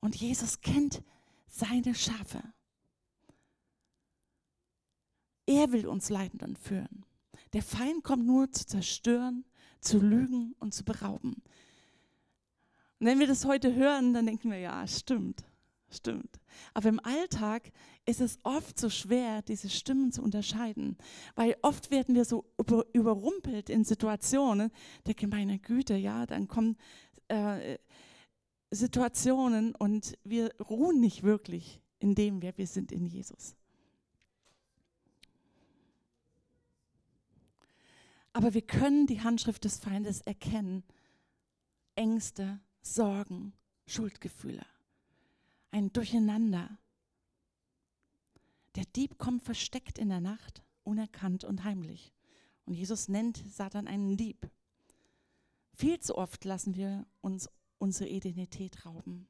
Und 0.00 0.16
Jesus 0.16 0.60
kennt 0.60 1.02
seine 1.48 1.94
Schafe. 1.94 2.42
Er 5.46 5.72
will 5.72 5.86
uns 5.86 6.10
Leidenden 6.10 6.56
führen. 6.56 7.04
Der 7.52 7.62
Feind 7.62 8.04
kommt 8.04 8.26
nur 8.26 8.50
zu 8.52 8.66
zerstören, 8.66 9.44
zu 9.80 9.98
lügen 9.98 10.54
und 10.58 10.74
zu 10.74 10.84
berauben. 10.84 11.42
Und 13.00 13.06
wenn 13.06 13.18
wir 13.18 13.26
das 13.26 13.44
heute 13.44 13.74
hören, 13.74 14.12
dann 14.12 14.26
denken 14.26 14.50
wir, 14.50 14.58
ja, 14.58 14.86
stimmt, 14.86 15.44
stimmt. 15.88 16.40
Aber 16.74 16.88
im 16.88 17.00
Alltag 17.00 17.70
ist 18.04 18.20
es 18.20 18.38
oft 18.42 18.78
so 18.78 18.90
schwer, 18.90 19.42
diese 19.42 19.70
Stimmen 19.70 20.12
zu 20.12 20.22
unterscheiden, 20.22 20.98
weil 21.34 21.56
oft 21.62 21.90
werden 21.90 22.14
wir 22.14 22.24
so 22.24 22.44
über, 22.58 22.84
überrumpelt 22.92 23.70
in 23.70 23.84
Situationen 23.84 24.70
der 25.06 25.14
gemeine 25.14 25.58
Güte, 25.58 25.94
ja, 25.94 26.26
dann 26.26 26.48
kommen 26.48 26.76
äh, 27.28 27.78
Situationen 28.70 29.74
und 29.74 30.18
wir 30.24 30.54
ruhen 30.60 31.00
nicht 31.00 31.22
wirklich 31.22 31.80
in 31.98 32.14
dem, 32.14 32.42
wer 32.42 32.56
wir 32.58 32.66
sind 32.66 32.92
in 32.92 33.06
Jesus. 33.06 33.56
Aber 38.32 38.54
wir 38.54 38.62
können 38.62 39.06
die 39.06 39.20
Handschrift 39.20 39.64
des 39.64 39.78
Feindes 39.78 40.20
erkennen. 40.20 40.84
Ängste, 41.96 42.60
Sorgen, 42.82 43.52
Schuldgefühle. 43.86 44.64
Ein 45.70 45.92
Durcheinander. 45.92 46.78
Der 48.76 48.84
Dieb 48.84 49.18
kommt 49.18 49.42
versteckt 49.42 49.98
in 49.98 50.08
der 50.08 50.20
Nacht, 50.20 50.62
unerkannt 50.84 51.42
und 51.42 51.64
heimlich. 51.64 52.12
Und 52.64 52.74
Jesus 52.74 53.08
nennt 53.08 53.42
Satan 53.50 53.88
einen 53.88 54.16
Dieb. 54.16 54.48
Viel 55.74 55.98
zu 55.98 56.16
oft 56.16 56.44
lassen 56.44 56.76
wir 56.76 57.06
uns 57.20 57.48
unsere 57.78 58.08
Identität 58.08 58.84
rauben. 58.84 59.28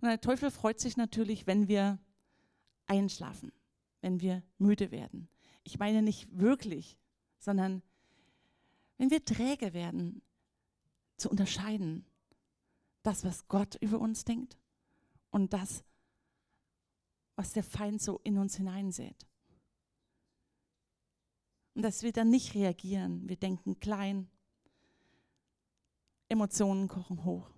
Und 0.00 0.08
der 0.08 0.20
Teufel 0.20 0.50
freut 0.50 0.78
sich 0.78 0.96
natürlich, 0.96 1.46
wenn 1.46 1.68
wir 1.68 1.98
einschlafen, 2.86 3.52
wenn 4.00 4.20
wir 4.20 4.42
müde 4.58 4.90
werden, 4.90 5.28
ich 5.64 5.78
meine 5.78 6.00
nicht 6.00 6.28
wirklich, 6.38 6.96
sondern 7.38 7.82
wenn 8.98 9.10
wir 9.10 9.24
träge 9.24 9.72
werden, 9.72 10.22
zu 11.16 11.28
unterscheiden, 11.30 12.06
das, 13.02 13.24
was 13.24 13.48
Gott 13.48 13.76
über 13.80 13.98
uns 13.98 14.24
denkt 14.24 14.58
und 15.30 15.52
das, 15.52 15.84
was 17.34 17.52
der 17.52 17.64
Feind 17.64 18.00
so 18.00 18.20
in 18.22 18.38
uns 18.38 18.56
hineinsät. 18.56 19.26
Und 21.74 21.82
dass 21.82 22.02
wir 22.02 22.12
dann 22.12 22.30
nicht 22.30 22.54
reagieren, 22.54 23.28
wir 23.28 23.36
denken 23.36 23.80
klein, 23.80 24.30
Emotionen 26.28 26.88
kochen 26.88 27.24
hoch. 27.24 27.50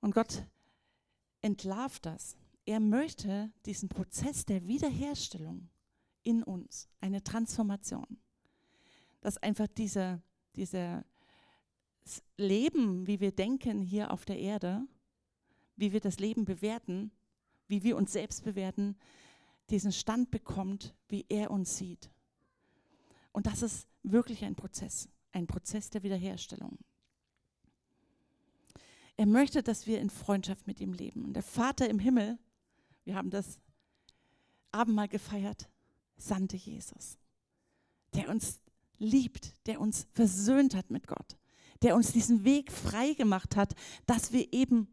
Und 0.00 0.14
Gott 0.14 0.44
entlarvt 1.40 2.04
das. 2.04 2.36
Er 2.66 2.78
möchte 2.78 3.50
diesen 3.64 3.88
Prozess 3.88 4.44
der 4.44 4.66
Wiederherstellung 4.66 5.70
in 6.22 6.42
uns, 6.42 6.88
eine 7.00 7.22
Transformation. 7.22 8.18
Dass 9.20 9.38
einfach 9.38 9.66
diese, 9.66 10.22
diese 10.56 11.04
Leben, 12.36 13.06
wie 13.06 13.20
wir 13.20 13.32
denken 13.32 13.80
hier 13.80 14.10
auf 14.10 14.26
der 14.26 14.38
Erde, 14.38 14.86
wie 15.76 15.92
wir 15.92 16.00
das 16.00 16.18
Leben 16.18 16.44
bewerten, 16.44 17.10
wie 17.66 17.82
wir 17.82 17.96
uns 17.96 18.12
selbst 18.12 18.44
bewerten, 18.44 18.96
diesen 19.70 19.92
Stand 19.92 20.30
bekommt, 20.30 20.94
wie 21.08 21.24
er 21.28 21.50
uns 21.50 21.78
sieht. 21.78 22.10
Und 23.34 23.48
das 23.48 23.62
ist 23.62 23.88
wirklich 24.04 24.44
ein 24.44 24.54
Prozess, 24.54 25.08
ein 25.32 25.48
Prozess 25.48 25.90
der 25.90 26.04
Wiederherstellung. 26.04 26.78
Er 29.16 29.26
möchte, 29.26 29.64
dass 29.64 29.88
wir 29.88 30.00
in 30.00 30.08
Freundschaft 30.08 30.68
mit 30.68 30.80
ihm 30.80 30.92
leben. 30.92 31.24
Und 31.24 31.34
der 31.34 31.42
Vater 31.42 31.90
im 31.90 31.98
Himmel, 31.98 32.38
wir 33.04 33.16
haben 33.16 33.30
das 33.30 33.58
Abendmahl 34.70 35.08
gefeiert, 35.08 35.68
sandte 36.16 36.56
Jesus, 36.56 37.18
der 38.14 38.28
uns 38.28 38.60
liebt, 38.98 39.56
der 39.66 39.80
uns 39.80 40.06
versöhnt 40.12 40.76
hat 40.76 40.92
mit 40.92 41.08
Gott, 41.08 41.36
der 41.82 41.96
uns 41.96 42.12
diesen 42.12 42.44
Weg 42.44 42.70
frei 42.70 43.14
gemacht 43.14 43.56
hat, 43.56 43.74
dass 44.06 44.32
wir 44.32 44.52
eben 44.52 44.86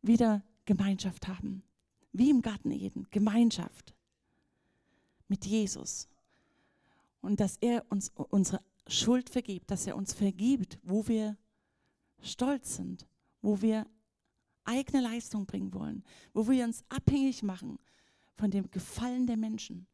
wieder 0.00 0.42
Gemeinschaft 0.64 1.28
haben. 1.28 1.62
Wie 2.12 2.30
im 2.30 2.40
Garten 2.40 2.70
Eden, 2.70 3.06
Gemeinschaft 3.10 3.94
mit 5.28 5.44
Jesus. 5.44 6.08
Und 7.24 7.40
dass 7.40 7.56
er 7.56 7.84
uns 7.90 8.12
unsere 8.14 8.60
Schuld 8.86 9.30
vergibt, 9.30 9.70
dass 9.70 9.86
er 9.86 9.96
uns 9.96 10.12
vergibt, 10.12 10.78
wo 10.82 11.08
wir 11.08 11.36
stolz 12.20 12.76
sind, 12.76 13.06
wo 13.40 13.60
wir 13.62 13.86
eigene 14.64 15.02
Leistung 15.02 15.46
bringen 15.46 15.72
wollen, 15.74 16.04
wo 16.32 16.48
wir 16.48 16.64
uns 16.64 16.84
abhängig 16.88 17.42
machen 17.42 17.78
von 18.36 18.50
dem 18.50 18.70
Gefallen 18.70 19.26
der 19.26 19.36
Menschen. 19.36 19.86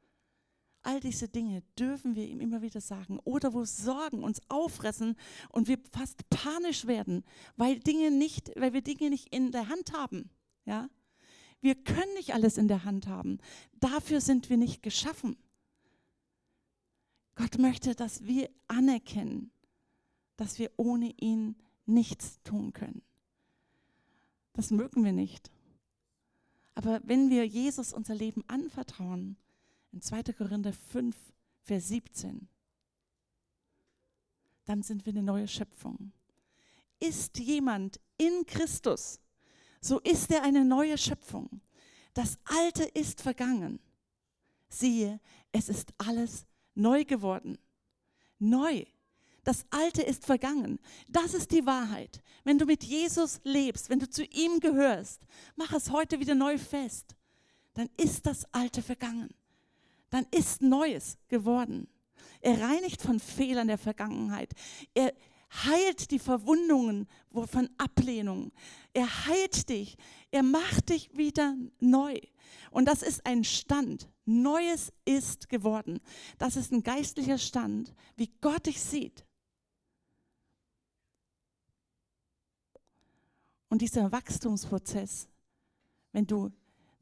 All 0.83 0.99
diese 0.99 1.29
Dinge 1.29 1.62
dürfen 1.79 2.14
wir 2.14 2.27
ihm 2.27 2.40
immer 2.40 2.62
wieder 2.62 2.81
sagen. 2.81 3.19
Oder 3.25 3.53
wo 3.53 3.64
Sorgen 3.64 4.23
uns 4.23 4.40
auffressen 4.49 5.14
und 5.51 5.69
wir 5.69 5.79
fast 5.93 6.29
panisch 6.31 6.87
werden, 6.87 7.23
weil, 7.57 7.81
Dinge 7.81 8.11
nicht, 8.11 8.51
weil 8.57 8.73
wir 8.73 8.81
Dinge 8.81 9.11
nicht 9.11 9.33
in 9.35 9.53
der 9.53 9.69
Hand 9.69 9.93
haben. 9.93 10.31
Ja? 10.64 10.88
Wir 11.61 11.75
können 11.75 12.14
nicht 12.14 12.33
alles 12.33 12.57
in 12.57 12.66
der 12.66 12.85
Hand 12.85 13.09
haben. 13.09 13.38
Dafür 13.75 14.23
sind 14.23 14.49
wir 14.49 14.57
nicht 14.57 14.83
geschaffen. 14.83 15.37
Gott 17.40 17.59
möchte, 17.59 17.94
dass 17.94 18.26
wir 18.26 18.50
anerkennen, 18.68 19.50
dass 20.37 20.59
wir 20.59 20.70
ohne 20.76 21.14
ihn 21.18 21.57
nichts 21.87 22.38
tun 22.42 22.74
können. 22.74 23.00
Das 24.53 24.70
mögen 24.70 25.05
wir 25.05 25.12
nicht. 25.12 25.50
Aber 26.74 27.00
wenn 27.03 27.31
wir 27.31 27.46
Jesus 27.46 27.94
unser 27.94 28.14
Leben 28.14 28.44
anvertrauen, 28.46 29.38
in 29.90 30.03
2. 30.03 30.35
Korinther 30.35 30.74
5, 30.74 31.16
Vers 31.62 31.88
17, 31.88 32.46
dann 34.66 34.83
sind 34.83 35.07
wir 35.07 35.14
eine 35.14 35.22
neue 35.22 35.48
Schöpfung. 35.48 36.12
Ist 36.98 37.38
jemand 37.38 38.00
in 38.18 38.44
Christus, 38.44 39.18
so 39.81 39.98
ist 40.00 40.31
er 40.31 40.42
eine 40.42 40.62
neue 40.62 40.98
Schöpfung. 40.98 41.62
Das 42.12 42.38
Alte 42.44 42.85
ist 42.85 43.22
vergangen. 43.22 43.81
Siehe, 44.68 45.20
es 45.53 45.70
ist 45.70 45.94
alles 45.96 46.44
neu 46.81 47.05
geworden. 47.05 47.59
Neu. 48.38 48.85
Das 49.45 49.64
Alte 49.71 50.03
ist 50.03 50.27
vergangen. 50.27 50.79
Das 51.09 51.35
ist 51.35 51.51
die 51.51 51.64
Wahrheit. 51.64 52.23
Wenn 52.45 52.59
du 52.59 52.66
mit 52.66 52.85
Jesus 52.85 53.40
lebst, 53.45 53.88
wenn 53.88 53.99
du 53.99 54.09
zu 54.09 54.25
ihm 54.25 54.61
gehörst, 54.61 55.23
mach 55.57 55.73
es 55.73 55.90
heute 55.90 56.21
wieder 56.21 56.35
neu 56.35 56.59
fest. 56.59 57.16
Dann 57.75 57.88
ist 57.97 58.27
das 58.27 58.45
Alte 58.53 58.83
vergangen 58.83 59.31
dann 60.11 60.27
ist 60.31 60.61
Neues 60.61 61.16
geworden. 61.29 61.88
Er 62.40 62.61
reinigt 62.61 63.01
von 63.01 63.19
Fehlern 63.19 63.69
der 63.69 63.79
Vergangenheit. 63.79 64.53
Er 64.93 65.14
heilt 65.64 66.11
die 66.11 66.19
Verwundungen 66.19 67.09
von 67.33 67.71
Ablehnung. 67.79 68.53
Er 68.93 69.27
heilt 69.27 69.69
dich. 69.69 69.97
Er 70.31 70.43
macht 70.43 70.90
dich 70.90 71.16
wieder 71.16 71.57
neu. 71.79 72.21
Und 72.71 72.87
das 72.87 73.03
ist 73.03 73.25
ein 73.25 73.45
Stand. 73.45 74.09
Neues 74.31 74.93
ist 75.05 75.49
geworden. 75.49 76.01
Das 76.38 76.57
ist 76.57 76.73
ein 76.73 76.83
geistlicher 76.83 77.38
Stand, 77.38 77.95
wie 78.16 78.31
Gott 78.40 78.66
dich 78.66 78.81
sieht. 78.81 79.27
Und 83.69 83.83
dieser 83.83 84.11
Wachstumsprozess, 84.12 85.29
wenn 86.12 86.27
du 86.27 86.51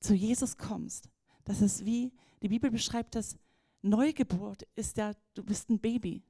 zu 0.00 0.14
Jesus 0.14 0.56
kommst, 0.56 1.08
das 1.44 1.60
ist 1.60 1.84
wie 1.84 2.12
die 2.42 2.48
Bibel 2.48 2.70
beschreibt 2.70 3.14
das, 3.14 3.36
Neugeburt 3.80 4.66
ist 4.74 4.96
ja, 4.96 5.12
du 5.34 5.44
bist 5.44 5.70
ein 5.70 5.78
Baby, 5.78 6.22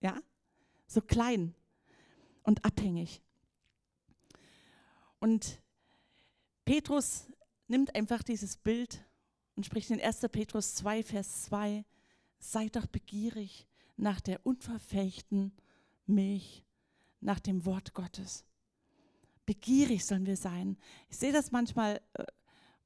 ja, 0.00 0.20
so 0.86 1.00
klein 1.00 1.54
und 2.42 2.64
abhängig. 2.64 3.22
Und 5.20 5.62
Petrus 6.64 7.26
nimmt 7.68 7.94
einfach 7.94 8.22
dieses 8.22 8.56
Bild 8.56 9.04
und 9.60 9.66
spricht 9.66 9.90
in 9.90 10.00
1. 10.00 10.20
Petrus 10.32 10.74
2, 10.76 11.02
Vers 11.02 11.42
2, 11.42 11.84
seid 12.38 12.76
doch 12.76 12.86
begierig 12.86 13.68
nach 13.98 14.18
der 14.22 14.46
unverfälschten 14.46 15.52
Milch, 16.06 16.64
nach 17.20 17.40
dem 17.40 17.66
Wort 17.66 17.92
Gottes. 17.92 18.46
Begierig 19.44 20.06
sollen 20.06 20.24
wir 20.24 20.38
sein. 20.38 20.78
Ich 21.10 21.18
sehe 21.18 21.30
das 21.30 21.52
manchmal 21.52 22.00
äh, 22.14 22.24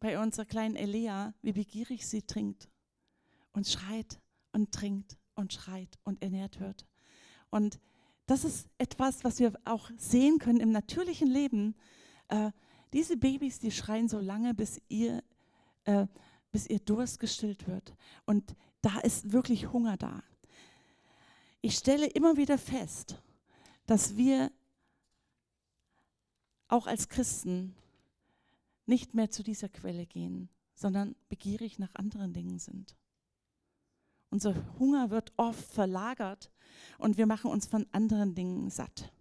bei 0.00 0.18
unserer 0.18 0.46
kleinen 0.46 0.74
Elea, 0.74 1.32
wie 1.42 1.52
begierig 1.52 2.08
sie 2.08 2.22
trinkt 2.22 2.68
und 3.52 3.68
schreit 3.68 4.18
und 4.50 4.72
trinkt 4.72 5.16
und 5.36 5.52
schreit 5.52 5.96
und 6.02 6.20
ernährt 6.22 6.58
wird. 6.58 6.88
Und 7.50 7.78
das 8.26 8.42
ist 8.42 8.68
etwas, 8.78 9.22
was 9.22 9.38
wir 9.38 9.52
auch 9.64 9.92
sehen 9.96 10.40
können 10.40 10.58
im 10.58 10.72
natürlichen 10.72 11.28
Leben. 11.28 11.76
Äh, 12.26 12.50
diese 12.92 13.16
Babys, 13.16 13.60
die 13.60 13.70
schreien 13.70 14.08
so 14.08 14.18
lange, 14.18 14.54
bis 14.54 14.82
ihr, 14.88 15.22
äh, 15.84 16.08
bis 16.54 16.68
ihr 16.68 16.78
Durst 16.78 17.18
gestillt 17.18 17.66
wird. 17.66 17.96
Und 18.26 18.54
da 18.80 19.00
ist 19.00 19.32
wirklich 19.32 19.72
Hunger 19.72 19.96
da. 19.96 20.22
Ich 21.62 21.74
stelle 21.74 22.06
immer 22.06 22.36
wieder 22.36 22.58
fest, 22.58 23.20
dass 23.86 24.16
wir 24.16 24.52
auch 26.68 26.86
als 26.86 27.08
Christen 27.08 27.74
nicht 28.86 29.14
mehr 29.14 29.32
zu 29.32 29.42
dieser 29.42 29.68
Quelle 29.68 30.06
gehen, 30.06 30.48
sondern 30.76 31.16
begierig 31.28 31.80
nach 31.80 31.92
anderen 31.96 32.32
Dingen 32.32 32.60
sind. 32.60 32.94
Unser 34.30 34.54
Hunger 34.78 35.10
wird 35.10 35.32
oft 35.36 35.72
verlagert 35.72 36.52
und 36.98 37.16
wir 37.16 37.26
machen 37.26 37.50
uns 37.50 37.66
von 37.66 37.84
anderen 37.90 38.36
Dingen 38.36 38.70
satt. 38.70 39.12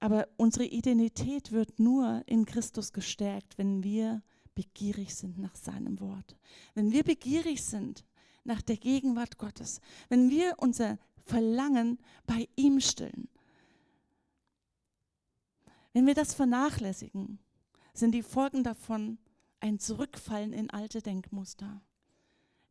Aber 0.00 0.28
unsere 0.36 0.64
Identität 0.64 1.52
wird 1.52 1.78
nur 1.78 2.22
in 2.26 2.46
Christus 2.46 2.92
gestärkt, 2.92 3.58
wenn 3.58 3.82
wir 3.82 4.22
begierig 4.54 5.14
sind 5.14 5.38
nach 5.38 5.54
seinem 5.54 6.00
Wort. 6.00 6.36
Wenn 6.74 6.90
wir 6.90 7.04
begierig 7.04 7.64
sind 7.64 8.04
nach 8.44 8.62
der 8.62 8.76
Gegenwart 8.76 9.38
Gottes. 9.38 9.80
Wenn 10.08 10.30
wir 10.30 10.54
unser 10.58 10.98
Verlangen 11.24 11.98
bei 12.26 12.48
ihm 12.56 12.80
stillen. 12.80 13.28
Wenn 15.92 16.06
wir 16.06 16.14
das 16.14 16.34
vernachlässigen, 16.34 17.38
sind 17.92 18.12
die 18.12 18.22
Folgen 18.22 18.64
davon 18.64 19.18
ein 19.60 19.78
Zurückfallen 19.78 20.52
in 20.52 20.70
alte 20.70 21.02
Denkmuster, 21.02 21.82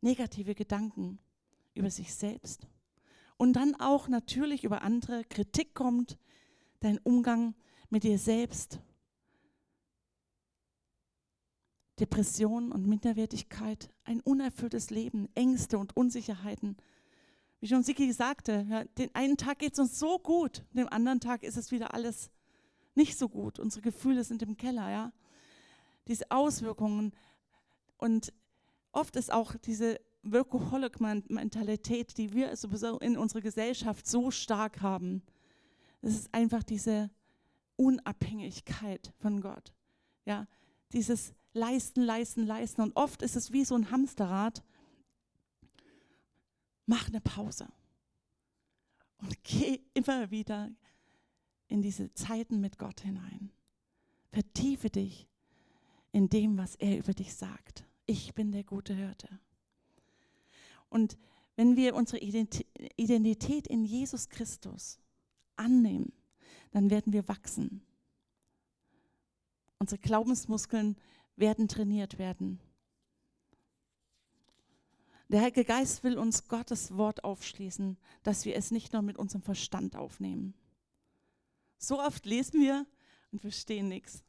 negative 0.00 0.54
Gedanken 0.54 1.18
über 1.74 1.90
sich 1.90 2.14
selbst 2.14 2.66
und 3.36 3.54
dann 3.54 3.74
auch 3.76 4.08
natürlich 4.08 4.64
über 4.64 4.82
andere, 4.82 5.24
Kritik 5.24 5.74
kommt, 5.74 6.18
dein 6.80 6.98
Umgang 6.98 7.54
mit 7.88 8.04
dir 8.04 8.18
selbst, 8.18 8.80
Depression 11.98 12.72
und 12.72 12.86
Minderwertigkeit, 12.86 13.90
ein 14.04 14.20
unerfülltes 14.20 14.90
Leben, 14.90 15.28
Ängste 15.34 15.78
und 15.78 15.96
Unsicherheiten. 15.96 16.76
Wie 17.60 17.68
schon 17.68 17.82
Siki 17.82 18.10
sagte, 18.12 18.66
ja, 18.70 18.84
den 18.84 19.14
einen 19.14 19.36
Tag 19.36 19.58
geht 19.58 19.74
es 19.74 19.78
uns 19.78 19.98
so 19.98 20.18
gut, 20.18 20.64
dem 20.72 20.88
anderen 20.88 21.20
Tag 21.20 21.42
ist 21.42 21.58
es 21.58 21.70
wieder 21.70 21.92
alles 21.92 22.30
nicht 22.94 23.18
so 23.18 23.28
gut. 23.28 23.58
Unsere 23.58 23.82
Gefühle 23.82 24.24
sind 24.24 24.42
im 24.42 24.56
Keller, 24.56 24.90
ja. 24.90 25.12
Diese 26.08 26.30
Auswirkungen 26.30 27.12
und 27.98 28.32
oft 28.92 29.14
ist 29.16 29.30
auch 29.30 29.54
diese 29.56 30.00
Workaholic-Mentalität, 30.22 32.16
die 32.16 32.32
wir 32.32 32.56
sowieso 32.56 32.98
in 32.98 33.18
unserer 33.18 33.42
Gesellschaft 33.42 34.06
so 34.06 34.30
stark 34.30 34.80
haben. 34.80 35.22
Es 36.02 36.14
ist 36.14 36.34
einfach 36.34 36.62
diese 36.62 37.10
Unabhängigkeit 37.76 39.12
von 39.18 39.40
Gott. 39.40 39.74
Ja, 40.24 40.46
dieses 40.92 41.34
Leisten, 41.52 42.02
Leisten, 42.02 42.46
Leisten. 42.46 42.82
Und 42.82 42.96
oft 42.96 43.22
ist 43.22 43.36
es 43.36 43.52
wie 43.52 43.64
so 43.64 43.74
ein 43.74 43.90
Hamsterrad. 43.90 44.62
Mach 46.86 47.08
eine 47.08 47.20
Pause 47.20 47.68
und 49.18 49.42
geh 49.44 49.80
immer 49.94 50.30
wieder 50.30 50.70
in 51.68 51.82
diese 51.82 52.12
Zeiten 52.14 52.60
mit 52.60 52.78
Gott 52.78 53.00
hinein. 53.00 53.52
Vertiefe 54.32 54.90
dich 54.90 55.28
in 56.12 56.28
dem, 56.28 56.58
was 56.58 56.74
er 56.76 56.98
über 56.98 57.12
dich 57.12 57.34
sagt. 57.34 57.84
Ich 58.06 58.34
bin 58.34 58.50
der 58.50 58.64
gute 58.64 58.94
Hirte. 58.94 59.28
Und 60.88 61.16
wenn 61.56 61.76
wir 61.76 61.94
unsere 61.94 62.18
Identität 62.18 63.66
in 63.68 63.84
Jesus 63.84 64.28
Christus 64.28 64.98
annehmen, 65.56 66.12
dann 66.70 66.90
werden 66.90 67.12
wir 67.12 67.28
wachsen. 67.28 67.82
Unsere 69.78 70.00
Glaubensmuskeln 70.00 70.96
werden 71.36 71.68
trainiert 71.68 72.18
werden. 72.18 72.60
Der 75.28 75.42
Heilige 75.42 75.64
Geist 75.64 76.02
will 76.02 76.18
uns 76.18 76.48
Gottes 76.48 76.96
Wort 76.96 77.22
aufschließen, 77.22 77.96
dass 78.24 78.44
wir 78.44 78.56
es 78.56 78.72
nicht 78.72 78.92
nur 78.92 79.02
mit 79.02 79.16
unserem 79.16 79.42
Verstand 79.42 79.94
aufnehmen. 79.94 80.54
So 81.78 82.00
oft 82.00 82.26
lesen 82.26 82.60
wir 82.60 82.84
und 83.30 83.40
verstehen 83.40 83.88
nichts. 83.88 84.24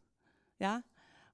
Ja? 0.60 0.84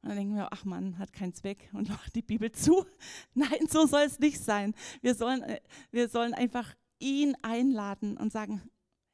Und 0.02 0.10
dann 0.10 0.18
denken 0.18 0.36
wir, 0.36 0.54
ach 0.54 0.64
man, 0.64 0.98
hat 0.98 1.12
keinen 1.12 1.34
Zweck 1.34 1.70
und 1.74 1.90
macht 1.90 2.16
die 2.16 2.22
Bibel 2.22 2.52
zu. 2.52 2.86
Nein, 3.34 3.68
so 3.70 3.86
soll 3.86 4.04
es 4.04 4.20
nicht 4.20 4.40
sein. 4.40 4.74
Wir 5.02 5.16
sollen, 5.16 5.44
äh, 5.44 5.60
wir 5.92 6.08
sollen 6.08 6.34
einfach 6.34 6.74
ihn 7.00 7.36
einladen 7.42 8.18
und 8.18 8.32
sagen, 8.32 8.62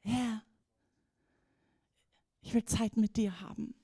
Herr, 0.02 0.42
ich 2.44 2.52
will 2.52 2.64
Zeit 2.64 2.96
mit 2.96 3.16
dir 3.16 3.40
haben. 3.40 3.74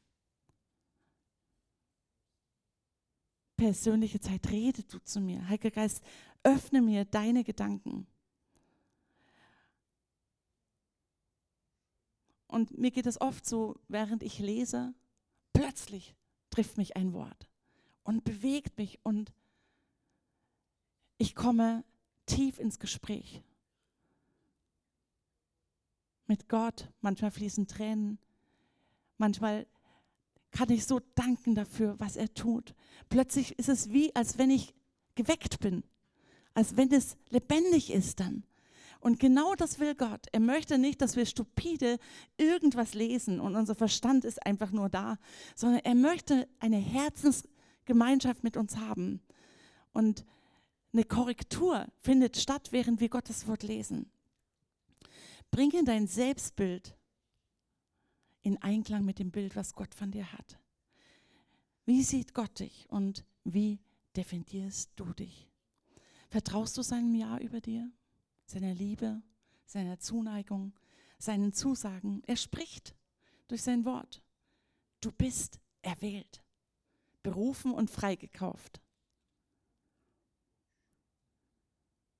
Persönliche 3.57 4.21
Zeit, 4.21 4.51
rede 4.51 4.83
du 4.85 4.99
zu 4.99 5.21
mir. 5.21 5.49
Heiliger 5.49 5.71
Geist, 5.71 6.05
öffne 6.43 6.83
mir 6.83 7.05
deine 7.05 7.43
Gedanken. 7.43 8.07
Und 12.47 12.77
mir 12.77 12.91
geht 12.91 13.07
es 13.07 13.21
oft 13.21 13.47
so, 13.47 13.79
während 13.89 14.23
ich 14.23 14.39
lese, 14.39 14.95
plötzlich 15.53 16.15
trifft 16.51 16.77
mich 16.77 16.97
ein 16.97 17.13
Wort 17.13 17.49
und 18.03 18.25
bewegt 18.25 18.77
mich 18.77 18.99
und 19.05 19.33
ich 21.17 21.35
komme 21.35 21.85
tief 22.27 22.59
ins 22.59 22.79
Gespräch 22.79 23.43
mit 26.27 26.49
Gott. 26.49 26.89
Manchmal 27.01 27.31
fließen 27.31 27.67
Tränen, 27.67 28.19
manchmal 29.21 29.67
kann 30.51 30.71
ich 30.71 30.87
so 30.87 31.01
danken 31.15 31.55
dafür, 31.55 31.95
was 31.99 32.17
er 32.17 32.33
tut. 32.35 32.75
Plötzlich 33.09 33.59
ist 33.59 33.69
es 33.69 33.91
wie, 33.91 34.15
als 34.17 34.39
wenn 34.39 34.51
ich 34.51 34.75
geweckt 35.15 35.61
bin, 35.61 35.85
als 36.55 36.77
wenn 36.77 36.91
es 36.93 37.17
lebendig 37.29 37.93
ist 37.93 38.21
dann. 38.21 38.45
Und 38.99 39.19
genau 39.19 39.55
das 39.55 39.79
will 39.79 39.95
Gott. 39.95 40.27
Er 40.33 40.41
möchte 40.41 40.77
nicht, 40.77 41.01
dass 41.01 41.17
wir 41.17 41.25
stupide 41.25 41.99
irgendwas 42.37 42.95
lesen 42.95 43.41
und 43.41 43.57
unser 43.57 43.75
Verstand 43.75 44.25
ist 44.25 44.45
einfach 44.45 44.73
nur 44.73 44.91
da, 44.91 45.17
sondern 45.55 45.81
er 45.85 45.95
möchte 45.95 46.49
eine 46.59 46.77
Herzensgemeinschaft 46.77 48.45
mit 48.45 48.57
uns 48.57 48.77
haben. 48.77 49.23
Und 49.93 50.27
eine 50.93 51.05
Korrektur 51.05 51.87
findet 52.01 52.37
statt, 52.37 52.73
während 52.73 53.01
wir 53.01 53.09
Gottes 53.09 53.47
Wort 53.47 53.63
lesen. 53.63 54.11
Bringe 55.51 55.83
dein 55.85 56.07
Selbstbild 56.07 56.97
in 58.43 58.61
Einklang 58.63 59.05
mit 59.05 59.19
dem 59.19 59.31
Bild, 59.31 59.57
was 59.57 59.75
Gott 59.75 59.95
von 59.95 60.11
dir 60.11 60.33
hat. 60.33 60.59
Wie 61.85 62.03
sieht 62.03 62.35
Gott 62.35 62.61
dich 62.61 62.89
und 62.89 63.25
wie 63.45 63.81
definierst 64.17 64.93
du 64.97 65.13
dich? 65.13 65.51
Vertraust 66.29 66.77
du 66.77 66.83
seinem 66.83 67.15
Ja 67.15 67.39
über 67.39 67.61
dir? 67.61 67.91
seiner 68.51 68.75
Liebe, 68.75 69.23
seiner 69.65 69.99
Zuneigung, 69.99 70.75
seinen 71.19 71.53
Zusagen. 71.53 72.23
Er 72.27 72.37
spricht 72.37 72.97
durch 73.49 73.63
sein 73.63 73.85
Wort. 73.85 74.23
Du 75.01 75.13
bist 75.13 75.61
erwählt, 75.83 76.45
berufen 77.23 77.73
und 77.73 77.91
freigekauft. 77.91 78.81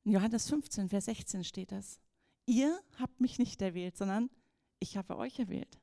In 0.05 0.13
Johannes 0.13 0.49
15, 0.49 0.89
Vers 0.89 1.05
16 1.07 1.45
steht 1.45 1.73
das. 1.73 2.01
Ihr 2.47 2.81
habt 2.99 3.21
mich 3.21 3.39
nicht 3.39 3.61
erwählt, 3.61 3.97
sondern 3.97 4.31
ich 4.79 4.97
habe 4.97 5.17
euch 5.17 5.39
erwählt. 5.39 5.80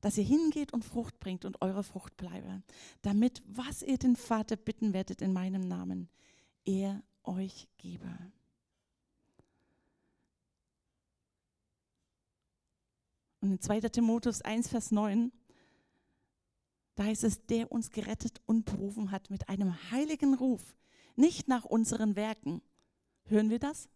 Dass 0.00 0.16
ihr 0.16 0.24
hingeht 0.24 0.72
und 0.72 0.84
Frucht 0.84 1.18
bringt 1.18 1.44
und 1.44 1.60
eure 1.60 1.82
Frucht 1.82 2.16
bleibe, 2.16 2.62
damit, 3.02 3.42
was 3.46 3.82
ihr 3.82 3.98
den 3.98 4.16
Vater 4.16 4.56
bitten 4.56 4.92
werdet 4.92 5.22
in 5.22 5.32
meinem 5.32 5.66
Namen, 5.66 6.08
er 6.64 7.02
euch 7.24 7.68
gebe. 7.78 8.08
Und 13.40 13.52
in 13.52 13.60
2. 13.60 13.80
Timotheus 13.80 14.42
1, 14.42 14.68
Vers 14.68 14.90
9, 14.90 15.32
da 16.96 17.04
heißt 17.04 17.24
es, 17.24 17.46
der 17.46 17.70
uns 17.70 17.90
gerettet 17.90 18.40
und 18.46 18.64
berufen 18.64 19.12
hat 19.12 19.30
mit 19.30 19.48
einem 19.48 19.72
heiligen 19.90 20.34
Ruf, 20.34 20.76
nicht 21.14 21.46
nach 21.46 21.64
unseren 21.64 22.16
Werken. 22.16 22.60
Hören 23.26 23.50
wir 23.50 23.60
das? 23.60 23.88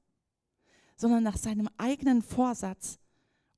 Sondern 0.97 1.25
nach 1.25 1.37
seinem 1.37 1.69
eigenen 1.79 2.23
Vorsatz 2.23 2.99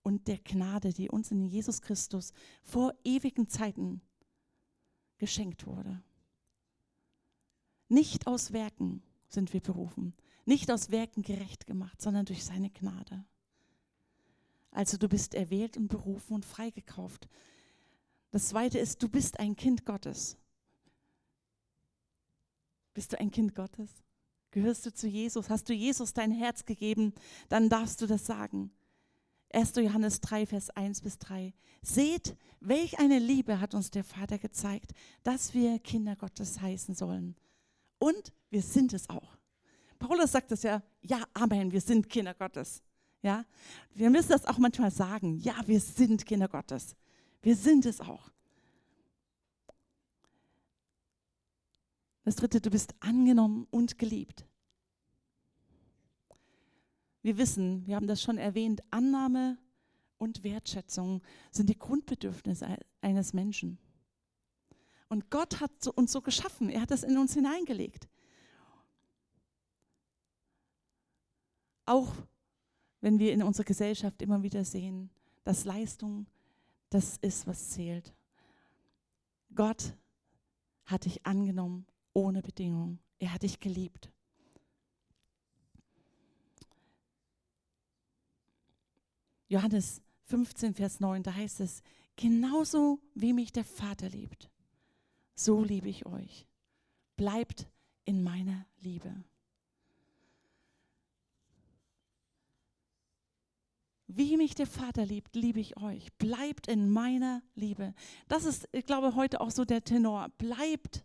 und 0.04 0.28
der 0.28 0.38
Gnade, 0.38 0.92
die 0.92 1.08
uns 1.08 1.32
in 1.32 1.44
Jesus 1.44 1.82
Christus 1.82 2.32
vor 2.62 2.94
ewigen 3.02 3.48
Zeiten 3.48 4.02
geschenkt 5.18 5.66
wurde. 5.66 6.00
Nicht 7.88 8.26
aus 8.26 8.52
Werken 8.52 9.02
sind 9.28 9.52
wir 9.52 9.60
berufen, 9.60 10.14
nicht 10.44 10.70
aus 10.70 10.90
Werken 10.90 11.22
gerecht 11.22 11.66
gemacht, 11.66 12.00
sondern 12.00 12.26
durch 12.26 12.44
seine 12.44 12.70
Gnade. 12.70 13.24
Also 14.70 14.98
du 14.98 15.08
bist 15.08 15.34
erwählt 15.34 15.76
und 15.76 15.88
berufen 15.88 16.34
und 16.34 16.44
freigekauft. 16.44 17.28
Das 18.30 18.48
zweite 18.48 18.78
ist, 18.78 19.02
du 19.02 19.08
bist 19.08 19.40
ein 19.40 19.56
Kind 19.56 19.86
Gottes. 19.86 20.36
Bist 22.92 23.12
du 23.12 23.18
ein 23.18 23.30
Kind 23.30 23.54
Gottes? 23.54 23.90
Gehörst 24.50 24.84
du 24.84 24.92
zu 24.92 25.08
Jesus? 25.08 25.48
Hast 25.48 25.68
du 25.68 25.72
Jesus 25.72 26.12
dein 26.12 26.30
Herz 26.30 26.64
gegeben? 26.64 27.14
Dann 27.48 27.68
darfst 27.68 28.02
du 28.02 28.06
das 28.06 28.26
sagen. 28.26 28.70
1. 29.54 29.76
Johannes 29.76 30.20
3, 30.20 30.46
Vers 30.46 30.70
1 30.70 31.00
bis 31.00 31.18
3. 31.18 31.54
Seht, 31.82 32.36
welch 32.60 32.98
eine 32.98 33.18
Liebe 33.18 33.60
hat 33.60 33.74
uns 33.74 33.90
der 33.90 34.04
Vater 34.04 34.38
gezeigt, 34.38 34.92
dass 35.22 35.54
wir 35.54 35.78
Kinder 35.78 36.16
Gottes 36.16 36.60
heißen 36.60 36.94
sollen. 36.94 37.36
Und 37.98 38.32
wir 38.50 38.62
sind 38.62 38.92
es 38.92 39.08
auch. 39.08 39.36
Paulus 39.98 40.32
sagt 40.32 40.52
es 40.52 40.62
ja, 40.62 40.82
ja, 41.02 41.22
Amen, 41.34 41.72
wir 41.72 41.80
sind 41.80 42.08
Kinder 42.08 42.34
Gottes. 42.34 42.82
Ja? 43.22 43.44
Wir 43.94 44.10
müssen 44.10 44.28
das 44.28 44.44
auch 44.44 44.58
manchmal 44.58 44.90
sagen. 44.90 45.38
Ja, 45.38 45.54
wir 45.66 45.80
sind 45.80 46.26
Kinder 46.26 46.48
Gottes. 46.48 46.96
Wir 47.42 47.56
sind 47.56 47.86
es 47.86 48.00
auch. 48.00 48.30
Das 52.24 52.36
dritte, 52.36 52.60
du 52.60 52.70
bist 52.70 52.94
angenommen 53.00 53.66
und 53.70 53.98
geliebt. 53.98 54.46
Wir 57.24 57.38
wissen, 57.38 57.86
wir 57.86 57.96
haben 57.96 58.06
das 58.06 58.20
schon 58.20 58.36
erwähnt, 58.36 58.82
Annahme 58.90 59.56
und 60.18 60.44
Wertschätzung 60.44 61.22
sind 61.50 61.70
die 61.70 61.78
Grundbedürfnisse 61.78 62.76
eines 63.00 63.32
Menschen. 63.32 63.78
Und 65.08 65.30
Gott 65.30 65.58
hat 65.62 65.86
uns 65.86 66.12
so 66.12 66.20
geschaffen, 66.20 66.68
er 66.68 66.82
hat 66.82 66.90
das 66.90 67.02
in 67.02 67.16
uns 67.16 67.32
hineingelegt. 67.32 68.10
Auch 71.86 72.12
wenn 73.00 73.18
wir 73.18 73.32
in 73.32 73.42
unserer 73.42 73.64
Gesellschaft 73.64 74.20
immer 74.20 74.42
wieder 74.42 74.62
sehen, 74.66 75.08
dass 75.44 75.64
Leistung 75.64 76.26
das 76.90 77.16
ist, 77.16 77.46
was 77.46 77.70
zählt. 77.70 78.12
Gott 79.54 79.96
hat 80.84 81.06
dich 81.06 81.24
angenommen 81.24 81.86
ohne 82.12 82.42
Bedingung. 82.42 82.98
Er 83.18 83.32
hat 83.32 83.44
dich 83.44 83.60
geliebt. 83.60 84.12
Johannes 89.48 90.02
15, 90.24 90.74
Vers 90.74 91.00
9, 91.00 91.22
da 91.22 91.34
heißt 91.34 91.60
es, 91.60 91.82
genauso 92.16 93.00
wie 93.14 93.32
mich 93.32 93.52
der 93.52 93.64
Vater 93.64 94.08
liebt, 94.08 94.50
so 95.34 95.62
liebe 95.62 95.88
ich 95.88 96.06
euch. 96.06 96.46
Bleibt 97.16 97.68
in 98.04 98.22
meiner 98.22 98.66
Liebe. 98.80 99.24
Wie 104.06 104.36
mich 104.36 104.54
der 104.54 104.66
Vater 104.66 105.04
liebt, 105.04 105.34
liebe 105.34 105.58
ich 105.58 105.76
euch. 105.76 106.12
Bleibt 106.18 106.68
in 106.68 106.88
meiner 106.88 107.42
Liebe. 107.54 107.94
Das 108.28 108.44
ist, 108.44 108.68
ich 108.70 108.86
glaube, 108.86 109.16
heute 109.16 109.40
auch 109.40 109.50
so 109.50 109.64
der 109.64 109.82
Tenor. 109.82 110.28
Bleibt 110.38 111.04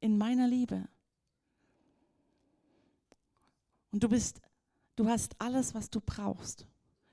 in 0.00 0.18
meiner 0.18 0.48
Liebe. 0.48 0.86
Und 3.90 4.02
du 4.02 4.08
bist, 4.08 4.42
du 4.96 5.08
hast 5.08 5.40
alles, 5.40 5.74
was 5.74 5.88
du 5.88 6.00
brauchst. 6.00 6.66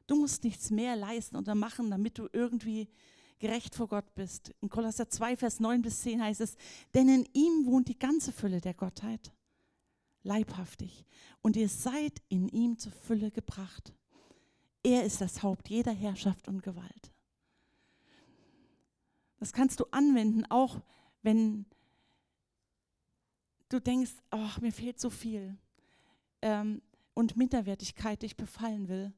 Du 0.09 0.15
musst 0.15 0.43
nichts 0.43 0.71
mehr 0.71 0.95
leisten 0.95 1.35
oder 1.35 1.53
machen, 1.53 1.91
damit 1.91 2.17
du 2.17 2.27
irgendwie 2.33 2.89
gerecht 3.37 3.75
vor 3.75 3.87
Gott 3.87 4.15
bist. 4.15 4.49
In 4.59 4.67
Kolosser 4.67 5.07
2, 5.07 5.37
Vers 5.37 5.59
9 5.59 5.83
bis 5.83 6.01
10 6.01 6.23
heißt 6.23 6.41
es, 6.41 6.55
denn 6.95 7.07
in 7.09 7.29
ihm 7.33 7.67
wohnt 7.67 7.89
die 7.89 7.99
ganze 7.99 8.31
Fülle 8.31 8.59
der 8.59 8.73
Gottheit, 8.73 9.31
leibhaftig. 10.23 11.05
Und 11.43 11.55
ihr 11.55 11.69
seid 11.69 12.23
in 12.27 12.49
ihm 12.49 12.79
zur 12.79 12.91
Fülle 12.91 13.29
gebracht. 13.29 13.93
Er 14.81 15.03
ist 15.03 15.21
das 15.21 15.43
Haupt 15.43 15.69
jeder 15.69 15.93
Herrschaft 15.93 16.47
und 16.47 16.63
Gewalt. 16.63 17.11
Das 19.37 19.53
kannst 19.53 19.79
du 19.79 19.85
anwenden, 19.91 20.43
auch 20.49 20.81
wenn 21.21 21.67
du 23.69 23.79
denkst, 23.79 24.13
oh, 24.31 24.49
mir 24.59 24.71
fehlt 24.71 24.99
so 24.99 25.11
viel. 25.11 25.55
Ähm, 26.41 26.81
und 27.13 27.37
Minderwertigkeit 27.37 28.23
dich 28.23 28.35
befallen 28.35 28.87
will. 28.87 29.13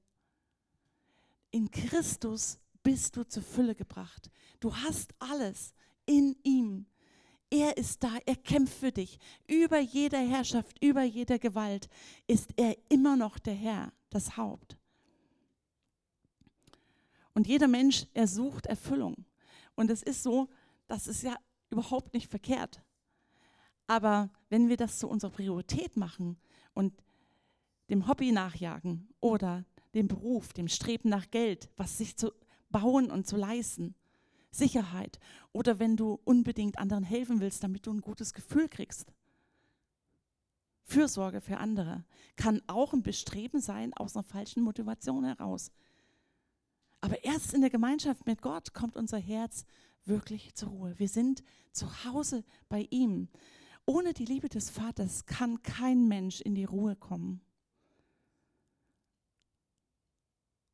In 1.52 1.70
Christus 1.70 2.60
bist 2.82 3.16
du 3.16 3.24
zur 3.28 3.44
Fülle 3.44 3.76
gebracht. 3.76 4.32
Du 4.60 4.76
hast 4.76 5.14
alles 5.20 5.74
in 6.06 6.36
ihm. 6.44 6.86
Er 7.50 7.76
ist 7.76 8.02
da, 8.04 8.18
er 8.26 8.38
kämpft 8.38 8.74
für 8.74 8.92
dich. 8.94 9.20
Über 9.48 9.80
jeder 9.80 10.20
Herrschaft, 10.20 10.82
über 10.82 11.04
jeder 11.04 11.38
Gewalt 11.38 11.90
ist 12.26 12.52
er 12.56 12.78
immer 12.90 13.18
noch 13.18 13.38
der 13.38 13.54
Herr, 13.54 13.92
das 14.10 14.38
Haupt. 14.38 14.78
Und 17.34 17.48
jeder 17.48 17.68
Mensch, 17.68 18.06
er 18.14 18.28
sucht 18.28 18.68
Erfüllung. 18.68 19.26
Und 19.76 19.92
es 19.92 20.02
ist 20.02 20.24
so, 20.24 20.50
das 20.88 21.08
ist 21.08 21.24
ja 21.24 21.36
überhaupt 21.70 22.14
nicht 22.14 22.30
verkehrt. 22.30 22.82
Aber 23.88 24.30
wenn 24.50 24.70
wir 24.70 24.78
das 24.78 25.00
zu 25.00 25.10
unserer 25.10 25.32
Priorität 25.32 25.98
machen 25.98 26.38
und 26.74 26.94
dem 27.90 28.08
Hobby 28.08 28.32
nachjagen 28.32 29.10
oder 29.20 29.66
dem 29.94 30.08
Beruf, 30.08 30.54
dem 30.54 30.68
Streben 30.68 31.10
nach 31.10 31.30
Geld, 31.32 31.70
was 31.78 31.98
sich 31.98 32.18
zu 32.18 32.32
bauen 32.70 33.12
und 33.12 33.28
zu 33.28 33.36
leisten, 33.36 33.96
Sicherheit 34.52 35.20
oder 35.54 35.80
wenn 35.80 35.96
du 35.96 36.20
unbedingt 36.24 36.78
anderen 36.78 37.04
helfen 37.04 37.40
willst, 37.40 37.64
damit 37.64 37.86
du 37.86 37.92
ein 37.92 38.02
gutes 38.02 38.34
Gefühl 38.34 38.70
kriegst. 38.70 39.14
Fürsorge 40.84 41.42
für 41.42 41.58
andere 41.58 42.04
kann 42.36 42.62
auch 42.68 42.94
ein 42.94 43.04
Bestreben 43.04 43.62
sein 43.62 43.94
aus 43.94 44.16
einer 44.16 44.24
falschen 44.24 44.64
Motivation 44.64 45.24
heraus. 45.24 45.72
Aber 47.00 47.24
erst 47.24 47.54
in 47.54 47.62
der 47.62 47.70
Gemeinschaft 47.70 48.26
mit 48.28 48.42
Gott 48.42 48.74
kommt 48.74 48.96
unser 48.96 49.18
Herz 49.18 49.66
wirklich 50.06 50.54
zur 50.56 50.70
Ruhe. 50.70 51.00
Wir 51.00 51.08
sind 51.08 51.44
zu 51.72 52.04
Hause 52.06 52.44
bei 52.68 52.88
ihm. 52.90 53.30
Ohne 53.86 54.14
die 54.14 54.26
Liebe 54.26 54.50
des 54.50 54.70
Vaters 54.70 55.26
kann 55.26 55.62
kein 55.64 56.08
Mensch 56.08 56.42
in 56.42 56.56
die 56.56 56.66
Ruhe 56.66 56.96
kommen. 56.96 57.42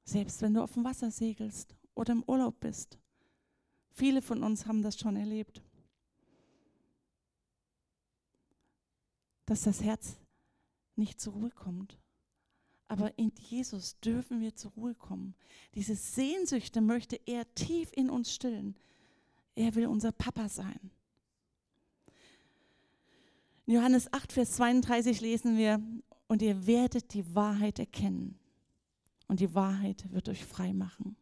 Selbst 0.07 0.41
wenn 0.41 0.53
du 0.53 0.63
auf 0.63 0.71
dem 0.71 0.85
Wasser 0.85 1.11
segelst 1.11 1.75
oder 1.93 2.13
im 2.13 2.23
Urlaub 2.23 2.61
bist. 2.61 2.97
Viele 3.89 4.21
von 4.21 4.41
uns 4.41 4.65
haben 4.65 4.81
das 4.81 4.97
schon 4.97 5.17
erlebt. 5.17 5.61
Dass 9.45 9.63
das 9.63 9.83
Herz 9.83 10.15
nicht 10.95 11.19
zur 11.19 11.33
Ruhe 11.33 11.49
kommt. 11.49 11.99
Aber 12.87 13.17
in 13.19 13.33
Jesus 13.49 13.99
dürfen 13.99 14.39
wir 14.39 14.55
zur 14.55 14.71
Ruhe 14.71 14.95
kommen. 14.95 15.35
Diese 15.75 15.95
Sehnsüchte 15.95 16.79
möchte 16.79 17.19
er 17.25 17.53
tief 17.53 17.91
in 17.91 18.09
uns 18.09 18.33
stillen. 18.33 18.77
Er 19.55 19.75
will 19.75 19.87
unser 19.87 20.13
Papa 20.13 20.47
sein. 20.47 20.89
In 23.65 23.73
Johannes 23.73 24.13
8, 24.13 24.31
Vers 24.31 24.53
32 24.53 25.19
lesen 25.19 25.57
wir, 25.57 25.81
und 26.29 26.41
ihr 26.41 26.65
werdet 26.65 27.13
die 27.13 27.35
Wahrheit 27.35 27.79
erkennen. 27.79 28.39
Und 29.27 29.39
die 29.39 29.53
Wahrheit 29.53 30.11
wird 30.11 30.29
euch 30.29 30.45
frei 30.45 30.73
machen. 30.73 31.15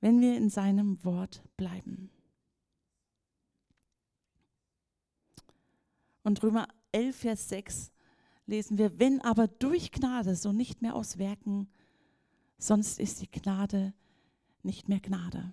Wenn 0.00 0.20
wir 0.20 0.36
in 0.36 0.48
seinem 0.48 1.02
Wort 1.04 1.42
bleiben. 1.56 2.10
Und 6.22 6.42
Römer 6.42 6.68
11, 6.92 7.16
Vers 7.16 7.48
6 7.48 7.90
lesen 8.46 8.78
wir, 8.78 8.98
wenn 8.98 9.20
aber 9.20 9.48
durch 9.48 9.92
Gnade, 9.92 10.34
so 10.36 10.52
nicht 10.52 10.82
mehr 10.82 10.94
aus 10.94 11.18
Werken, 11.18 11.68
sonst 12.58 12.98
ist 12.98 13.20
die 13.20 13.30
Gnade 13.30 13.92
nicht 14.62 14.88
mehr 14.88 15.00
Gnade. 15.00 15.52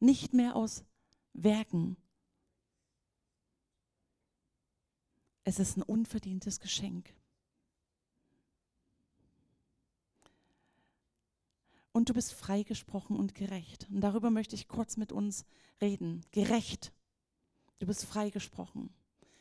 Nicht 0.00 0.34
mehr 0.34 0.56
aus 0.56 0.84
Werken. 1.32 1.96
Es 5.44 5.58
ist 5.58 5.76
ein 5.76 5.82
unverdientes 5.82 6.60
Geschenk. 6.60 7.14
Und 11.96 12.10
du 12.10 12.12
bist 12.12 12.34
freigesprochen 12.34 13.16
und 13.16 13.34
gerecht. 13.34 13.88
Und 13.88 14.02
darüber 14.02 14.28
möchte 14.28 14.54
ich 14.54 14.68
kurz 14.68 14.98
mit 14.98 15.12
uns 15.12 15.46
reden. 15.80 16.20
Gerecht. 16.30 16.92
Du 17.78 17.86
bist 17.86 18.04
freigesprochen. 18.04 18.90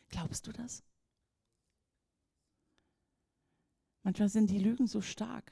Glaubst 0.07 0.47
du 0.47 0.53
das? 0.53 0.81
Manchmal 4.03 4.29
sind 4.29 4.49
die 4.51 4.59
Lügen 4.59 4.87
so 4.87 5.01
stark. 5.01 5.51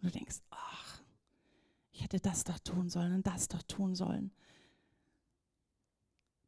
Und 0.00 0.08
du 0.08 0.18
denkst, 0.18 0.38
ach, 0.50 1.00
ich 1.92 2.02
hätte 2.02 2.18
das 2.18 2.42
doch 2.42 2.58
tun 2.58 2.90
sollen 2.90 3.14
und 3.14 3.24
das 3.28 3.46
doch 3.46 3.62
tun 3.62 3.94
sollen. 3.94 4.32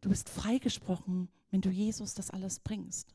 Du 0.00 0.08
bist 0.08 0.28
freigesprochen, 0.28 1.28
wenn 1.52 1.60
du 1.60 1.70
Jesus 1.70 2.14
das 2.14 2.30
alles 2.32 2.58
bringst. 2.58 3.14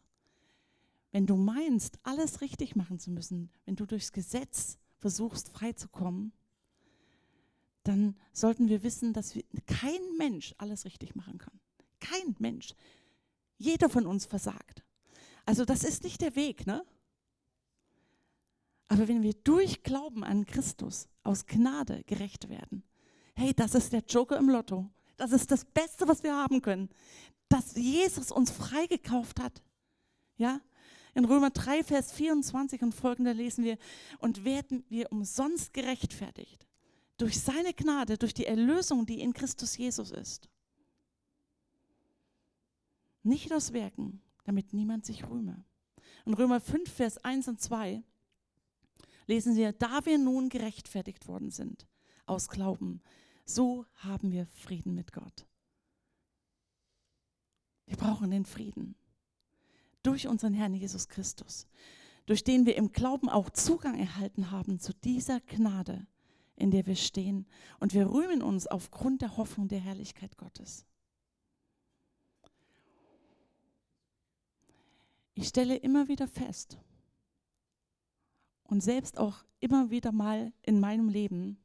Wenn 1.12 1.26
du 1.26 1.36
meinst, 1.36 2.00
alles 2.04 2.39
richtig 2.39 2.78
machen 2.78 3.00
zu 3.00 3.12
müssen, 3.12 3.52
wenn 3.65 3.76
du 3.76 3.86
durchs 3.86 4.13
Gesetz 4.13 4.78
versuchst, 5.00 5.50
freizukommen, 5.50 6.32
dann 7.84 8.15
sollten 8.34 8.70
wir 8.70 8.84
wissen, 8.84 9.13
dass 9.13 9.36
wir, 9.36 9.44
kein 9.65 10.18
Mensch 10.18 10.54
alles 10.58 10.86
richtig 10.86 11.15
machen 11.15 11.38
kann. 11.38 11.60
Kein 12.00 12.36
Mensch. 12.39 12.74
Jeder 13.58 13.89
von 13.89 14.06
uns 14.06 14.26
versagt. 14.26 14.84
Also 15.46 15.65
das 15.65 15.84
ist 15.84 16.04
nicht 16.04 16.22
der 16.22 16.36
Weg, 16.36 16.68
ne? 16.68 16.86
Aber 18.88 19.08
wenn 19.08 19.22
wir 19.22 19.34
durch 19.34 19.84
Glauben 19.84 20.24
an 20.24 20.46
Christus 20.46 21.08
aus 21.24 21.46
Gnade 21.46 22.04
gerecht 22.06 22.50
werden, 22.50 22.84
hey, 23.36 23.54
das 23.54 23.76
ist 23.76 23.94
der 23.94 24.04
Joker 24.08 24.38
im 24.38 24.50
Lotto. 24.50 24.89
Das 25.18 25.32
ist 25.32 25.52
das 25.52 25.65
Beste, 25.65 26.08
was 26.08 26.24
wir 26.24 26.36
haben 26.36 26.62
können, 26.62 26.89
dass 27.50 27.76
Jesus 27.76 28.32
uns 28.32 28.52
freigekauft 28.52 29.39
hat. 29.39 29.62
Ja? 30.38 30.62
In 31.13 31.26
Römer 31.26 31.50
3, 31.50 31.84
Vers 31.84 32.12
24 32.13 32.82
und 32.82 32.94
folgende 32.94 33.34
lesen 33.34 33.63
wir, 33.63 33.78
und 34.20 34.44
werden 34.46 34.84
wir 34.89 35.12
umsonst 35.12 35.74
gerechtfertigt 35.74 36.68
durch 37.19 37.39
seine 37.39 37.73
Gnade, 37.73 38.17
durch 38.17 38.34
die 38.34 38.45
Erlösung, 38.45 39.05
die 39.05 39.19
in 39.19 39.34
Christus 39.34 39.77
Jesus 39.77 40.10
ist. 40.10 40.49
Nicht 43.23 43.51
aus 43.51 43.73
Werken, 43.73 44.21
damit 44.45 44.73
niemand 44.73 45.05
sich 45.05 45.29
rühme. 45.29 45.63
In 46.25 46.34
Römer 46.34 46.62
5, 46.62 46.89
Vers 46.91 47.17
1 47.17 47.49
und 47.49 47.62
2 47.62 48.01
lesen 49.27 49.55
wir, 49.58 49.73
da 49.73 50.05
wir 50.05 50.17
nun 50.17 50.49
gerechtfertigt 50.49 51.27
worden 51.27 51.51
sind 51.51 51.86
aus 52.25 52.47
Glauben, 52.47 53.01
so 53.43 53.86
haben 53.95 54.32
wir 54.32 54.45
Frieden 54.45 54.95
mit 54.95 55.12
Gott. 55.12 55.45
Wir 57.86 57.97
brauchen 57.97 58.32
den 58.32 58.45
Frieden 58.45 58.95
durch 60.03 60.27
unseren 60.27 60.53
Herrn 60.53 60.73
Jesus 60.73 61.10
Christus, 61.10 61.67
durch 62.27 62.45
den 62.45 62.65
wir 62.65 62.77
im 62.77 62.93
Glauben 62.93 63.27
auch 63.27 63.49
Zugang 63.49 63.99
erhalten 63.99 64.51
haben 64.51 64.79
zu 64.79 64.93
dieser 64.93 65.41
Gnade, 65.41 66.08
in 66.60 66.72
der 66.72 66.86
wir 66.86 66.95
stehen. 66.95 67.48
Und 67.80 67.93
wir 67.93 68.10
rühmen 68.10 68.41
uns 68.41 68.67
aufgrund 68.67 69.22
der 69.22 69.38
Hoffnung 69.38 69.67
der 69.67 69.80
Herrlichkeit 69.80 70.38
Gottes. 70.38 70.86
Ich 75.34 75.48
stelle 75.48 75.78
immer 75.78 76.08
wieder 76.10 76.28
fest, 76.28 76.78
und 78.69 78.82
selbst 78.82 79.17
auch 79.17 79.43
immer 79.60 79.89
wieder 79.89 80.12
mal 80.12 80.54
in 80.62 80.80
meinem 80.80 81.10
Leben, 81.10 81.58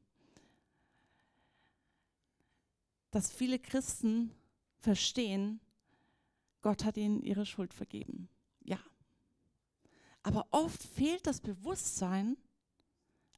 dass 3.10 3.30
viele 3.30 3.58
Christen 3.58 4.32
verstehen, 4.78 5.60
Gott 6.62 6.84
hat 6.84 6.96
ihnen 6.96 7.22
ihre 7.22 7.44
Schuld 7.44 7.74
vergeben. 7.74 8.28
Ja. 8.62 8.78
Aber 10.22 10.46
oft 10.50 10.82
fehlt 10.82 11.26
das 11.26 11.40
Bewusstsein, 11.40 12.38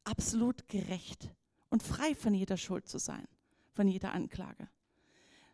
absolut 0.05 0.69
gerecht 0.69 1.35
und 1.71 1.83
frei 1.83 2.15
von 2.15 2.35
jeder 2.35 2.57
Schuld 2.57 2.89
zu 2.89 2.99
sein, 2.99 3.27
von 3.73 3.89
jeder 3.89 4.13
Anklage. 4.13 4.69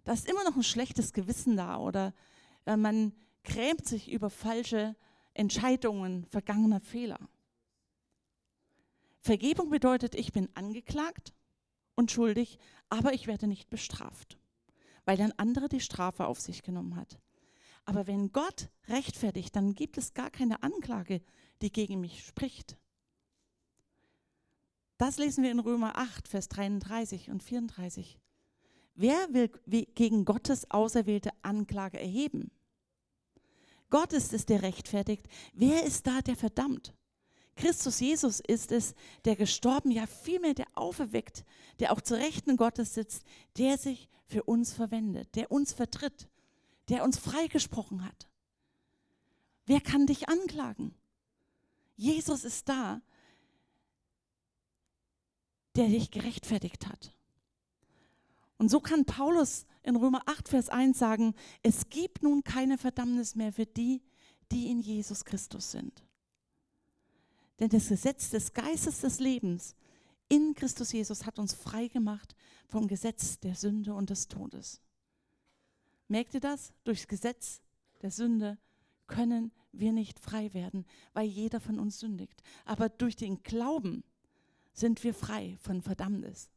Da 0.05 0.13
ist 0.13 0.29
immer 0.29 0.45
noch 0.45 0.57
ein 0.57 0.63
schlechtes 0.63 1.13
Gewissen 1.13 1.57
da 1.57 1.79
oder 1.79 2.13
äh, 2.67 2.77
man 2.77 3.13
grämt 3.45 3.87
sich 3.87 4.11
über 4.11 4.31
falsche 4.31 4.97
Entscheidungen 5.35 6.25
vergangener 6.27 6.81
Fehler. 6.81 7.19
Vergebung 9.21 9.71
bedeutet, 9.71 10.15
ich 10.15 10.33
bin 10.33 10.49
angeklagt 10.55 11.33
und 11.95 12.11
schuldig, 12.11 12.59
aber 12.89 13.13
ich 13.13 13.27
werde 13.27 13.47
nicht 13.47 13.71
bestraft, 13.71 14.39
weil 15.05 15.21
ein 15.21 15.39
anderer 15.39 15.69
die 15.69 15.81
Strafe 15.81 16.27
auf 16.27 16.41
sich 16.41 16.63
genommen 16.63 16.97
hat. 16.97 17.19
Aber 17.85 18.07
wenn 18.07 18.33
Gott 18.33 18.69
rechtfertigt, 18.89 19.55
dann 19.57 19.75
gibt 19.75 19.99
es 19.99 20.15
gar 20.15 20.31
keine 20.31 20.63
Anklage, 20.63 21.23
die 21.63 21.73
gegen 21.73 22.01
mich 22.01 22.25
spricht. 22.25 22.77
Das 25.03 25.19
lesen 25.19 25.43
wir 25.43 25.51
in 25.51 25.59
Römer 25.59 25.99
8, 25.99 26.29
Vers 26.29 26.49
33 26.49 27.29
und 27.29 27.43
34. 27.43 28.21
Wer 28.95 29.35
will 29.35 29.51
gegen 29.97 30.25
Gottes 30.25 30.71
auserwählte 30.71 31.31
Anklage 31.43 31.99
erheben? 31.99 32.53
Gott 33.91 34.13
ist 34.13 34.33
es, 34.33 34.47
der 34.47 34.63
rechtfertigt. 34.63 35.27
Wer 35.55 35.83
ist 35.83 36.07
da, 36.07 36.21
der 36.21 36.37
verdammt? 36.37 36.95
Christus 37.57 37.99
Jesus 37.99 38.39
ist 38.39 38.71
es, 38.71 38.95
der 39.25 39.35
gestorben, 39.35 39.91
ja 39.91 40.07
vielmehr 40.07 40.55
der 40.55 40.69
auferweckt, 40.77 41.45
der 41.81 41.91
auch 41.91 42.01
zu 42.01 42.15
Rechten 42.15 42.57
Gottes 42.57 42.95
sitzt, 42.95 43.25
der 43.59 43.79
sich 43.79 44.09
für 44.29 44.45
uns 44.45 44.73
verwendet, 44.73 45.35
der 45.35 45.51
uns 45.51 45.73
vertritt, 45.73 46.29
der 46.89 47.03
uns 47.03 47.19
freigesprochen 47.19 48.05
hat. 48.05 48.29
Wer 49.67 49.81
kann 49.81 50.07
dich 50.07 50.29
anklagen? 50.29 50.95
Jesus 51.97 52.45
ist 52.45 52.69
da, 52.69 53.03
der 55.77 55.89
dich 55.89 56.11
gerechtfertigt 56.11 56.87
hat. 56.89 57.15
Und 58.59 58.71
so 58.71 58.81
kann 58.81 59.05
Paulus 59.05 59.67
in 59.83 59.97
Römer 59.97 60.23
8, 60.27 60.49
Vers 60.49 60.69
1 60.69 60.99
sagen, 60.99 61.35
es 61.63 61.89
gibt 61.89 62.23
nun 62.23 62.45
keine 62.45 62.79
Verdammnis 62.79 63.35
mehr 63.35 63.53
für 63.53 63.67
die, 63.67 64.03
die 64.53 64.71
in 64.71 64.81
Jesus 64.81 65.25
Christus 65.25 65.73
sind. 65.73 66.05
Denn 67.59 67.71
das 67.71 67.89
Gesetz 67.89 68.31
des 68.31 68.53
Geistes 68.53 69.01
des 69.01 69.19
Lebens 69.19 69.75
in 70.29 70.55
Christus 70.55 70.93
Jesus 70.93 71.27
hat 71.27 71.39
uns 71.39 71.53
frei 71.53 71.89
gemacht 71.89 72.35
vom 72.67 72.89
Gesetz 72.89 73.39
der 73.41 73.55
Sünde 73.55 73.95
und 73.95 74.11
des 74.11 74.29
Todes. 74.29 74.81
Merkt 76.09 76.35
ihr 76.35 76.41
das? 76.41 76.73
Durchs 76.85 77.07
Gesetz 77.07 77.61
der 78.01 78.11
Sünde 78.11 78.59
können 79.07 79.53
wir 79.73 79.93
nicht 79.93 80.19
frei 80.19 80.55
werden, 80.55 80.87
weil 81.13 81.27
jeder 81.27 81.61
von 81.61 81.79
uns 81.79 81.99
sündigt. 81.99 82.43
Aber 82.65 82.89
durch 82.89 83.17
den 83.17 83.43
Glauben 83.43 84.05
sind 84.73 85.03
wir 85.05 85.15
frei 85.15 85.57
von 85.61 85.83
Verdammnis. 85.83 86.51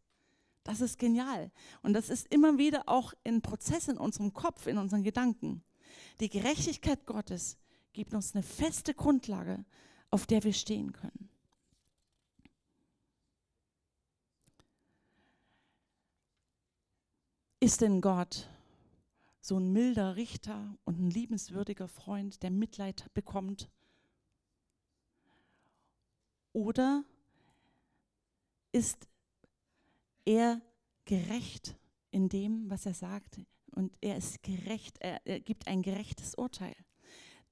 Das 0.63 0.81
ist 0.81 0.97
genial. 0.97 1.51
Und 1.83 1.93
das 1.93 2.09
ist 2.09 2.27
immer 2.33 2.57
wieder 2.57 2.89
auch 2.89 3.13
ein 3.23 3.41
Prozess 3.41 3.87
in 3.87 3.97
unserem 3.97 4.33
Kopf, 4.33 4.67
in 4.67 4.77
unseren 4.77 5.03
Gedanken. 5.03 5.63
Die 6.19 6.29
Gerechtigkeit 6.29 7.05
Gottes 7.05 7.57
gibt 7.93 8.13
uns 8.13 8.33
eine 8.33 8.43
feste 8.43 8.93
Grundlage, 8.93 9.63
auf 10.09 10.25
der 10.25 10.43
wir 10.43 10.53
stehen 10.53 10.91
können. 10.91 11.29
Ist 17.59 17.81
denn 17.81 18.01
Gott 18.01 18.49
so 19.41 19.57
ein 19.57 19.71
milder 19.71 20.15
Richter 20.15 20.77
und 20.83 20.99
ein 20.99 21.09
liebenswürdiger 21.09 21.87
Freund, 21.87 22.41
der 22.43 22.51
Mitleid 22.51 23.13
bekommt? 23.13 23.69
Oder 26.53 27.03
ist 28.75 29.07
er 30.25 30.61
gerecht 31.05 31.77
in 32.11 32.27
dem, 32.27 32.69
was 32.69 32.85
er 32.85 32.93
sagt? 32.93 33.39
Und 33.71 33.97
er 34.01 34.17
ist 34.17 34.43
gerecht, 34.43 34.97
er, 34.99 35.25
er 35.25 35.39
gibt 35.39 35.67
ein 35.67 35.81
gerechtes 35.81 36.35
Urteil. 36.35 36.75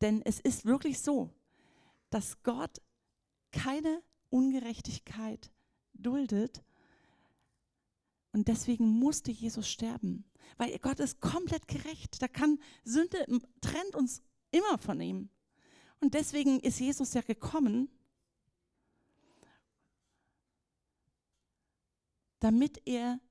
Denn 0.01 0.21
es 0.25 0.41
ist 0.41 0.65
wirklich 0.65 0.99
so, 0.99 1.29
dass 2.09 2.43
Gott 2.43 2.81
keine 3.51 4.03
Ungerechtigkeit 4.31 5.49
duldet. 5.93 6.61
Und 8.33 8.49
deswegen 8.49 8.87
musste 8.87 9.31
Jesus 9.31 9.69
sterben, 9.69 10.25
weil 10.57 10.77
Gott 10.79 10.99
ist 10.99 11.21
komplett 11.21 11.69
gerecht. 11.69 12.21
Da 12.21 12.27
kann 12.27 12.59
Sünde 12.83 13.25
trennt 13.61 13.95
uns 13.95 14.21
immer 14.51 14.77
von 14.77 14.99
ihm. 14.99 15.29
Und 16.01 16.15
deswegen 16.15 16.59
ist 16.59 16.81
Jesus 16.81 17.13
ja 17.13 17.21
gekommen, 17.21 17.89
damit 22.43 22.85
er 22.85 23.21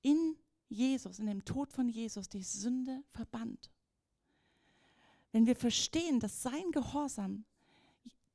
in 0.00 0.36
Jesus, 0.70 1.18
in 1.18 1.26
dem 1.26 1.44
Tod 1.44 1.74
von 1.74 1.90
Jesus, 1.90 2.26
die 2.26 2.42
Sünde 2.42 3.04
verbannt. 3.10 3.70
Wenn 5.30 5.46
wir 5.46 5.54
verstehen, 5.54 6.20
dass 6.20 6.42
sein 6.42 6.70
Gehorsam, 6.72 7.44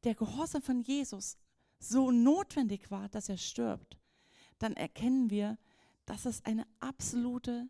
der 0.04 0.14
Gehorsam 0.14 0.62
von 0.62 0.82
Jesus, 0.82 1.38
so 1.80 2.12
notwendig 2.12 2.92
war, 2.92 3.10
dass 3.10 3.30
er 3.30 3.38
stirbt, 3.38 3.98
dann 4.60 4.74
erkennen 4.74 5.32
wir, 5.32 5.58
dass 6.06 6.26
es 6.26 6.46
eine 6.46 6.68
absolute, 6.80 7.68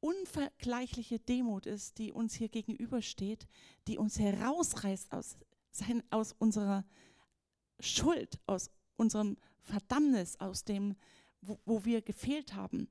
unvergleichliche 0.00 1.20
Demut 1.20 1.66
ist, 1.66 1.98
die 1.98 2.10
uns 2.10 2.34
hier 2.34 2.48
gegenübersteht, 2.48 3.46
die 3.86 3.96
uns 3.96 4.18
herausreißt 4.18 5.12
aus, 5.12 5.36
sein, 5.70 6.02
aus 6.10 6.32
unserer 6.32 6.84
Schuld, 7.78 8.40
aus 8.46 8.70
unserem 8.96 9.36
Verdammnis, 9.62 10.36
aus 10.40 10.64
dem, 10.64 10.96
wo, 11.40 11.58
wo 11.64 11.84
wir 11.84 12.02
gefehlt 12.02 12.54
haben. 12.54 12.88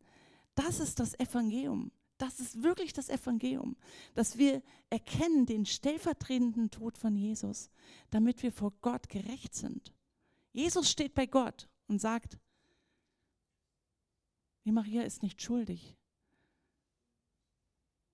Das 0.56 0.80
ist 0.80 1.00
das 1.00 1.20
Evangelium. 1.20 1.92
Das 2.18 2.42
ist 2.42 2.62
wirklich 2.62 2.92
das 2.92 3.08
Evangelium, 3.08 3.78
dass 4.14 4.38
wir 4.38 4.62
erkennen 4.90 5.46
den 5.46 5.66
stellvertretenden 5.66 6.70
Tod 6.70 6.98
von 6.98 7.16
Jesus, 7.16 7.70
damit 8.10 8.44
wir 8.44 8.52
vor 8.52 8.74
Gott 8.82 9.08
gerecht 9.08 9.56
sind. 9.56 9.94
Jesus 10.52 10.90
steht 10.90 11.14
bei 11.14 11.28
Gott 11.28 11.70
und 11.88 12.02
sagt, 12.02 12.38
die 14.66 14.74
Maria 14.74 15.04
ist 15.04 15.24
nicht 15.24 15.42
schuldig. 15.42 15.96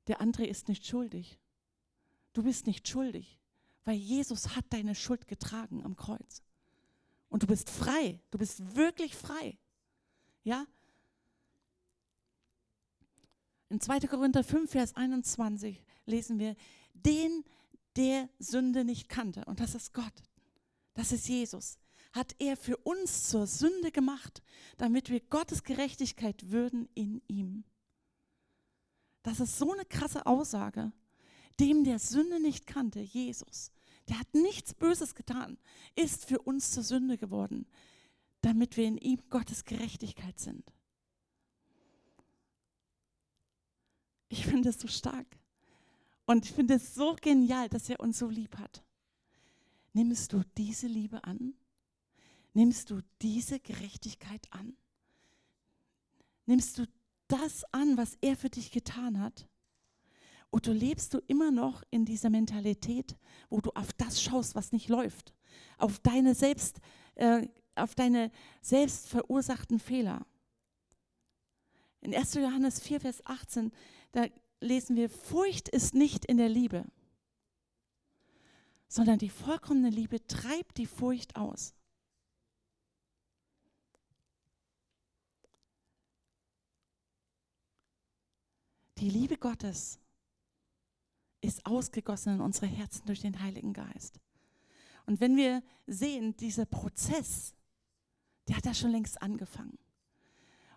Der 0.05 0.21
André 0.21 0.43
ist 0.43 0.67
nicht 0.67 0.85
schuldig. 0.85 1.39
Du 2.33 2.43
bist 2.43 2.67
nicht 2.67 2.87
schuldig, 2.87 3.39
weil 3.85 3.95
Jesus 3.95 4.55
hat 4.55 4.65
deine 4.69 4.93
Schuld 4.93 5.27
getragen 5.27 5.83
am 5.83 5.95
Kreuz. 5.95 6.43
Und 7.29 7.43
du 7.43 7.47
bist 7.47 7.69
frei. 7.69 8.19
Du 8.31 8.37
bist 8.37 8.75
wirklich 8.75 9.15
frei. 9.15 9.57
Ja? 10.43 10.65
In 13.69 13.81
2. 13.81 14.01
Korinther 14.01 14.43
5, 14.43 14.71
Vers 14.71 14.95
21 14.95 15.83
lesen 16.05 16.39
wir, 16.39 16.55
den, 16.93 17.43
der 17.95 18.29
Sünde 18.39 18.85
nicht 18.85 19.09
kannte, 19.09 19.43
und 19.45 19.59
das 19.59 19.75
ist 19.75 19.93
Gott, 19.93 20.13
das 20.93 21.11
ist 21.11 21.27
Jesus, 21.27 21.77
hat 22.13 22.35
er 22.39 22.55
für 22.55 22.77
uns 22.77 23.29
zur 23.29 23.47
Sünde 23.47 23.91
gemacht, 23.91 24.41
damit 24.77 25.09
wir 25.09 25.19
Gottes 25.19 25.63
Gerechtigkeit 25.63 26.51
würden 26.51 26.87
in 26.93 27.21
ihm. 27.27 27.65
Das 29.23 29.39
ist 29.39 29.57
so 29.57 29.73
eine 29.73 29.85
krasse 29.85 30.25
Aussage. 30.25 30.93
Dem, 31.59 31.83
der 31.83 31.99
Sünde 31.99 32.39
nicht 32.39 32.67
kannte, 32.67 32.99
Jesus, 32.99 33.71
der 34.07 34.19
hat 34.19 34.33
nichts 34.33 34.73
Böses 34.73 35.15
getan, 35.15 35.57
ist 35.95 36.25
für 36.25 36.39
uns 36.39 36.71
zur 36.71 36.83
Sünde 36.83 37.17
geworden, 37.17 37.65
damit 38.41 38.77
wir 38.77 38.85
in 38.85 38.97
ihm 38.97 39.21
Gottes 39.29 39.65
Gerechtigkeit 39.65 40.39
sind. 40.39 40.71
Ich 44.29 44.45
finde 44.45 44.69
es 44.69 44.79
so 44.79 44.87
stark. 44.87 45.27
Und 46.25 46.45
ich 46.45 46.51
finde 46.51 46.75
es 46.75 46.95
so 46.95 47.15
genial, 47.21 47.69
dass 47.69 47.89
er 47.89 47.99
uns 47.99 48.17
so 48.17 48.29
lieb 48.29 48.57
hat. 48.57 48.83
Nimmst 49.93 50.33
du 50.33 50.43
diese 50.57 50.87
Liebe 50.87 51.23
an? 51.23 51.53
Nimmst 52.53 52.89
du 52.89 53.01
diese 53.21 53.59
Gerechtigkeit 53.59 54.47
an? 54.51 54.75
Nimmst 56.45 56.77
du 56.77 56.87
das 57.27 57.63
an, 57.73 57.97
was 57.97 58.17
er 58.21 58.35
für 58.35 58.49
dich 58.49 58.71
getan 58.71 59.19
hat? 59.19 59.47
Oder 60.55 60.73
lebst 60.73 61.13
du 61.13 61.19
immer 61.27 61.51
noch 61.51 61.83
in 61.91 62.05
dieser 62.05 62.29
Mentalität, 62.29 63.17
wo 63.49 63.59
du 63.59 63.71
auf 63.71 63.91
das 63.91 64.23
schaust, 64.23 64.55
was 64.55 64.71
nicht 64.71 64.87
läuft? 64.87 65.33
Auf 65.77 65.99
deine 65.99 66.33
selbst, 66.33 66.79
äh, 67.15 67.49
auf 67.75 67.93
deine 67.93 68.31
selbst 68.61 69.09
verursachten 69.09 69.79
Fehler? 69.79 70.25
In 71.99 72.15
1. 72.15 72.35
Johannes 72.35 72.79
4, 72.79 73.01
Vers 73.01 73.25
18, 73.25 73.73
da 74.13 74.27
lesen 74.61 74.95
wir, 74.95 75.09
Furcht 75.09 75.67
ist 75.67 75.93
nicht 75.93 76.23
in 76.23 76.37
der 76.37 76.47
Liebe, 76.47 76.85
sondern 78.87 79.19
die 79.19 79.27
vollkommene 79.27 79.89
Liebe 79.89 80.25
treibt 80.25 80.77
die 80.77 80.87
Furcht 80.87 81.35
aus. 81.35 81.73
Die 88.99 89.09
Liebe 89.09 89.35
Gottes 89.35 89.99
ist 91.45 91.65
ausgegossen 91.65 92.35
in 92.35 92.41
unsere 92.41 92.67
Herzen 92.67 93.05
durch 93.05 93.21
den 93.21 93.41
Heiligen 93.41 93.73
Geist. 93.73 94.19
Und 95.05 95.19
wenn 95.19 95.35
wir 95.37 95.61
sehen, 95.87 96.35
dieser 96.37 96.65
Prozess, 96.65 97.53
der 98.47 98.57
hat 98.57 98.65
ja 98.65 98.73
schon 98.73 98.91
längst 98.91 99.21
angefangen. 99.21 99.77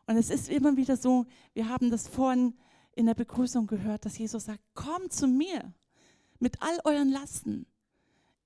Und 0.06 0.16
es 0.16 0.30
ist 0.30 0.48
immer 0.48 0.76
wieder 0.76 0.96
so, 0.96 1.26
wir 1.54 1.68
haben 1.68 1.90
das 1.90 2.08
vorhin 2.08 2.54
in 2.94 3.06
der 3.06 3.14
Begrüßung 3.14 3.66
gehört, 3.66 4.04
dass 4.04 4.18
Jesus 4.18 4.46
sagt, 4.46 4.62
kommt 4.74 5.12
zu 5.12 5.26
mir 5.26 5.72
mit 6.38 6.60
all 6.62 6.78
euren 6.84 7.10
Lasten. 7.10 7.66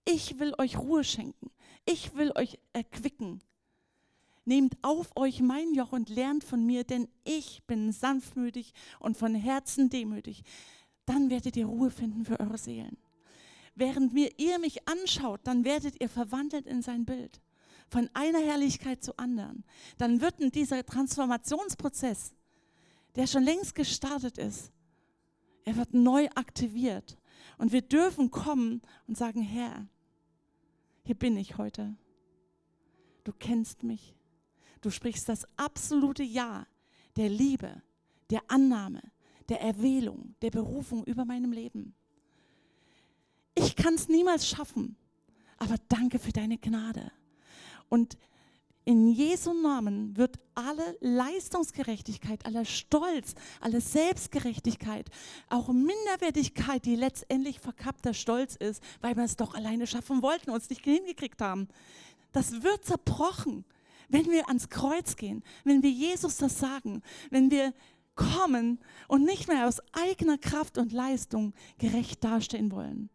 Ich 0.05 0.39
will 0.39 0.55
euch 0.59 0.79
Ruhe 0.79 1.05
schenken. 1.05 1.51
Ich 1.85 2.17
will 2.17 2.33
euch 2.35 2.59
erquicken. 2.73 3.41
Nehmt 4.45 4.77
auf 4.83 5.17
euch 5.17 5.41
mein 5.41 5.73
Joch 5.75 5.93
und 5.93 6.09
lernt 6.09 6.43
von 6.43 6.67
mir, 6.67 6.83
denn 6.83 7.09
ich 7.23 7.63
bin 7.67 7.93
sanftmütig 7.93 8.75
und 8.99 9.17
von 9.17 9.35
Herzen 9.37 9.89
demütig 9.89 10.43
dann 11.07 11.31
werdet 11.31 11.57
ihr 11.57 11.67
Ruhe 11.67 11.91
finden 11.91 12.25
für 12.25 12.39
eure 12.41 12.59
Seelen. 12.59 12.97
Während 13.75 14.13
ihr 14.15 14.59
mich 14.59 14.87
anschaut, 14.89 15.41
dann 15.45 15.65
werdet 15.65 16.01
ihr 16.01 16.09
verwandelt 16.09 16.67
in 16.67 16.83
sein 16.83 17.05
Bild. 17.05 17.41
Von 17.89 18.09
einer 18.15 18.41
Herrlichkeit 18.41 19.03
zur 19.03 19.19
anderen. 19.19 19.65
Dann 19.99 20.21
wird 20.21 20.37
dieser 20.55 20.85
Transformationsprozess, 20.85 22.35
der 23.17 23.27
schon 23.27 23.43
längst 23.43 23.75
gestartet 23.75 24.39
ist, 24.39 24.73
er 25.65 25.77
wird 25.77 25.95
neu 25.95 26.29
aktiviert. 26.35 27.19
Und 27.59 27.73
wir 27.73 27.83
dürfen 27.83 28.31
kommen 28.31 28.83
und 29.07 29.17
sagen, 29.17 29.43
Herr, 29.43 29.87
hier 31.05 31.15
bin 31.15 31.37
ich 31.37 31.59
heute. 31.59 31.97
Du 33.25 33.33
kennst 33.33 33.83
mich. 33.83 34.17
Du 34.81 34.91
sprichst 34.91 35.29
das 35.29 35.47
absolute 35.57 36.23
Ja 36.23 36.67
der 37.17 37.29
Liebe, 37.29 37.83
der 38.31 38.43
Annahme, 38.49 39.03
der 39.53 39.61
Erwählung, 39.61 40.35
der 40.41 40.51
Berufung 40.51 41.05
über 41.05 41.27
meinem 41.27 41.53
Leben. 41.53 41.95
Ich 43.55 43.77
kann 43.77 43.93
es 43.93 44.09
niemals 44.09 44.49
schaffen, 44.49 44.97
aber 45.59 45.75
danke 45.89 46.19
für 46.19 46.33
deine 46.33 46.57
Gnade. 46.57 47.13
Und 47.91 48.17
in 48.87 49.09
Jesu 49.09 49.53
Namen 49.53 50.17
wird 50.17 50.39
alle 50.55 50.97
Leistungsgerechtigkeit, 51.01 52.47
aller 52.47 52.65
Stolz, 52.65 53.35
alle 53.61 53.83
Selbstgerechtigkeit, 53.83 55.11
auch 55.51 55.69
Minderwertigkeit, 55.69 56.87
die 56.87 56.97
letztendlich 56.97 57.61
verkappter 57.61 58.15
Stolz 58.15 58.57
ist, 58.57 58.83
weil 59.03 59.17
wir 59.17 59.25
es 59.25 59.37
doch 59.37 59.55
alleine 59.55 59.87
schaffen 59.87 60.23
wollten 60.23 60.51
und 60.51 60.63
es 60.63 60.71
nicht 60.71 60.83
hingekriegt 60.83 61.43
haben, 61.43 61.69
das 62.33 62.63
wird 62.63 62.87
zerbrochen, 62.87 63.67
wenn 64.09 64.31
wir 64.31 64.49
ans 64.49 64.71
Kreuz 64.71 65.17
gehen, 65.17 65.45
wenn 65.65 65.83
wir 65.83 65.91
Jesus 65.91 66.39
das 66.39 66.59
sagen, 66.59 67.03
wenn 67.29 67.51
wir 67.51 67.75
kommen 68.15 68.79
und 69.09 69.25
nicht 69.25 69.49
mehr 69.49 69.67
aus 69.67 69.81
eigener 69.93 70.39
Kraft 70.39 70.79
und 70.79 70.93
Leistung 70.93 71.55
gerecht 71.79 72.23
dastehen 72.23 72.71
wollen. 72.71 73.11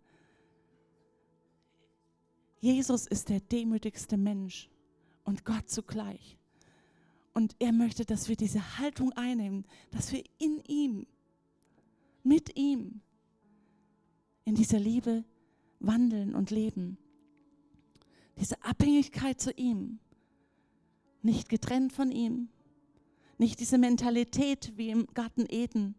Jesus 2.59 3.05
ist 3.05 3.29
der 3.29 3.39
demütigste 3.39 4.17
Mensch 4.17 4.69
und 5.23 5.45
Gott 5.45 5.69
zugleich. 5.69 6.37
Und 7.33 7.55
er 7.59 7.71
möchte, 7.71 8.03
dass 8.03 8.29
wir 8.29 8.35
diese 8.35 8.79
Haltung 8.79 9.13
einnehmen, 9.13 9.65
dass 9.91 10.11
wir 10.11 10.23
in 10.39 10.59
ihm, 10.67 11.05
mit 12.23 12.57
ihm, 12.57 13.01
in 14.43 14.55
dieser 14.55 14.79
Liebe 14.79 15.23
wandeln 15.79 16.33
und 16.33 16.49
leben. 16.49 16.97
Diese 18.39 18.63
Abhängigkeit 18.63 19.39
zu 19.39 19.51
ihm, 19.51 19.99
nicht 21.21 21.49
getrennt 21.49 21.93
von 21.93 22.11
ihm, 22.11 22.49
nicht 23.37 23.59
diese 23.59 23.77
Mentalität 23.77 24.73
wie 24.75 24.89
im 24.89 25.07
Garten 25.13 25.45
Eden, 25.47 25.95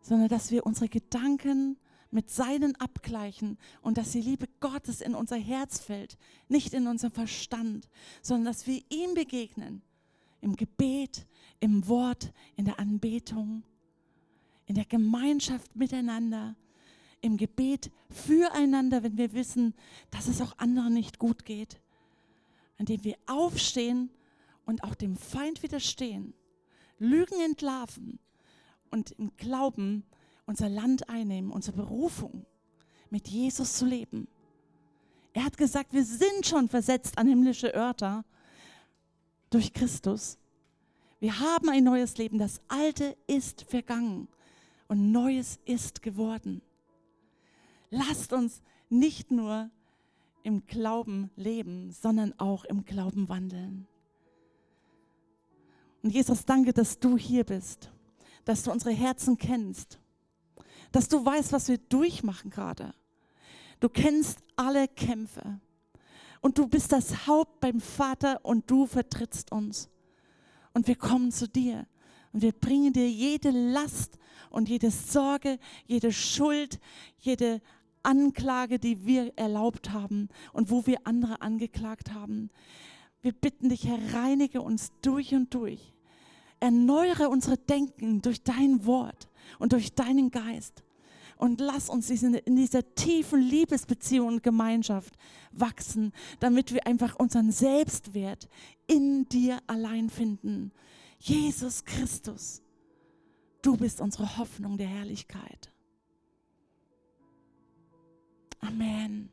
sondern 0.00 0.28
dass 0.28 0.50
wir 0.50 0.64
unsere 0.64 0.88
Gedanken 0.88 1.76
mit 2.10 2.30
seinen 2.30 2.76
abgleichen 2.76 3.58
und 3.82 3.98
dass 3.98 4.12
die 4.12 4.20
Liebe 4.20 4.48
Gottes 4.60 5.00
in 5.00 5.14
unser 5.14 5.36
Herz 5.36 5.80
fällt, 5.80 6.16
nicht 6.48 6.72
in 6.72 6.86
unseren 6.86 7.10
Verstand, 7.10 7.88
sondern 8.22 8.46
dass 8.46 8.66
wir 8.66 8.80
ihm 8.88 9.14
begegnen, 9.14 9.82
im 10.40 10.56
Gebet, 10.56 11.26
im 11.60 11.88
Wort, 11.88 12.32
in 12.54 12.64
der 12.64 12.78
Anbetung, 12.78 13.64
in 14.66 14.76
der 14.76 14.84
Gemeinschaft 14.84 15.74
miteinander, 15.74 16.54
im 17.20 17.36
Gebet 17.36 17.90
füreinander, 18.10 19.02
wenn 19.02 19.16
wir 19.16 19.32
wissen, 19.32 19.74
dass 20.10 20.28
es 20.28 20.40
auch 20.40 20.56
anderen 20.58 20.94
nicht 20.94 21.18
gut 21.18 21.44
geht, 21.44 21.80
indem 22.78 23.02
wir 23.04 23.16
aufstehen 23.26 24.10
und 24.66 24.84
auch 24.84 24.94
dem 24.94 25.16
Feind 25.16 25.62
widerstehen, 25.62 26.34
Lügen 26.98 27.40
entlarven 27.40 28.18
und 28.90 29.12
im 29.12 29.34
Glauben 29.36 30.04
unser 30.44 30.68
Land 30.68 31.08
einnehmen, 31.08 31.50
unsere 31.50 31.76
Berufung, 31.76 32.44
mit 33.10 33.28
Jesus 33.28 33.74
zu 33.74 33.86
leben. 33.86 34.28
Er 35.32 35.44
hat 35.44 35.56
gesagt, 35.56 35.92
wir 35.92 36.04
sind 36.04 36.46
schon 36.46 36.68
versetzt 36.68 37.18
an 37.18 37.28
himmlische 37.28 37.74
Örter 37.74 38.24
durch 39.50 39.72
Christus. 39.72 40.38
Wir 41.20 41.38
haben 41.40 41.68
ein 41.68 41.84
neues 41.84 42.16
Leben. 42.18 42.38
Das 42.38 42.60
Alte 42.68 43.16
ist 43.26 43.62
vergangen 43.62 44.28
und 44.88 45.12
Neues 45.12 45.58
ist 45.64 46.02
geworden. 46.02 46.62
Lasst 47.90 48.32
uns 48.32 48.62
nicht 48.88 49.30
nur 49.30 49.70
im 50.42 50.66
Glauben 50.66 51.30
leben, 51.36 51.90
sondern 51.90 52.38
auch 52.38 52.64
im 52.64 52.84
Glauben 52.84 53.28
wandeln. 53.28 53.86
Und 56.06 56.12
Jesus, 56.12 56.44
danke, 56.44 56.72
dass 56.72 57.00
du 57.00 57.18
hier 57.18 57.42
bist, 57.42 57.90
dass 58.44 58.62
du 58.62 58.70
unsere 58.70 58.92
Herzen 58.92 59.36
kennst 59.36 59.98
dass 60.92 61.08
du 61.08 61.22
weißt, 61.22 61.52
was 61.52 61.68
wir 61.68 61.76
durchmachen 61.76 62.50
gerade. 62.50 62.94
Du 63.80 63.90
kennst 63.90 64.38
alle 64.56 64.88
Kämpfe 64.88 65.60
und 66.40 66.56
du 66.56 66.66
bist 66.66 66.92
das 66.92 67.26
Haupt 67.26 67.60
beim 67.60 67.80
Vater 67.80 68.42
und 68.42 68.70
du 68.70 68.86
vertrittst 68.86 69.52
uns. 69.52 69.90
Und 70.72 70.86
wir 70.88 70.96
kommen 70.96 71.32
zu 71.32 71.48
dir 71.48 71.86
und 72.32 72.40
wir 72.40 72.52
bringen 72.52 72.94
dir 72.94 73.10
jede 73.10 73.50
Last 73.50 74.18
und 74.48 74.70
jede 74.70 74.90
Sorge, 74.90 75.58
jede 75.84 76.12
Schuld, 76.12 76.80
jede 77.18 77.60
Anklage, 78.02 78.78
die 78.78 79.04
wir 79.04 79.36
erlaubt 79.36 79.90
haben 79.90 80.28
und 80.54 80.70
wo 80.70 80.86
wir 80.86 81.06
andere 81.06 81.42
angeklagt 81.42 82.14
haben. 82.14 82.48
Wir 83.20 83.32
bitten 83.32 83.68
dich, 83.68 83.86
Herr, 83.86 84.14
reinige 84.14 84.62
uns 84.62 84.92
durch 85.02 85.34
und 85.34 85.52
durch. 85.52 85.92
Erneuere 86.60 87.28
unsere 87.28 87.56
Denken 87.58 88.22
durch 88.22 88.42
dein 88.42 88.84
Wort 88.86 89.28
und 89.58 89.72
durch 89.72 89.94
deinen 89.94 90.30
Geist. 90.30 90.82
Und 91.36 91.60
lass 91.60 91.90
uns 91.90 92.08
in 92.10 92.56
dieser 92.56 92.94
tiefen 92.94 93.40
Liebesbeziehung 93.42 94.28
und 94.28 94.42
Gemeinschaft 94.42 95.14
wachsen, 95.52 96.12
damit 96.40 96.72
wir 96.72 96.86
einfach 96.86 97.16
unseren 97.16 97.52
Selbstwert 97.52 98.48
in 98.86 99.28
dir 99.28 99.60
allein 99.66 100.08
finden. 100.08 100.72
Jesus 101.18 101.84
Christus, 101.84 102.62
du 103.60 103.76
bist 103.76 104.00
unsere 104.00 104.38
Hoffnung 104.38 104.78
der 104.78 104.88
Herrlichkeit. 104.88 105.70
Amen. 108.60 109.28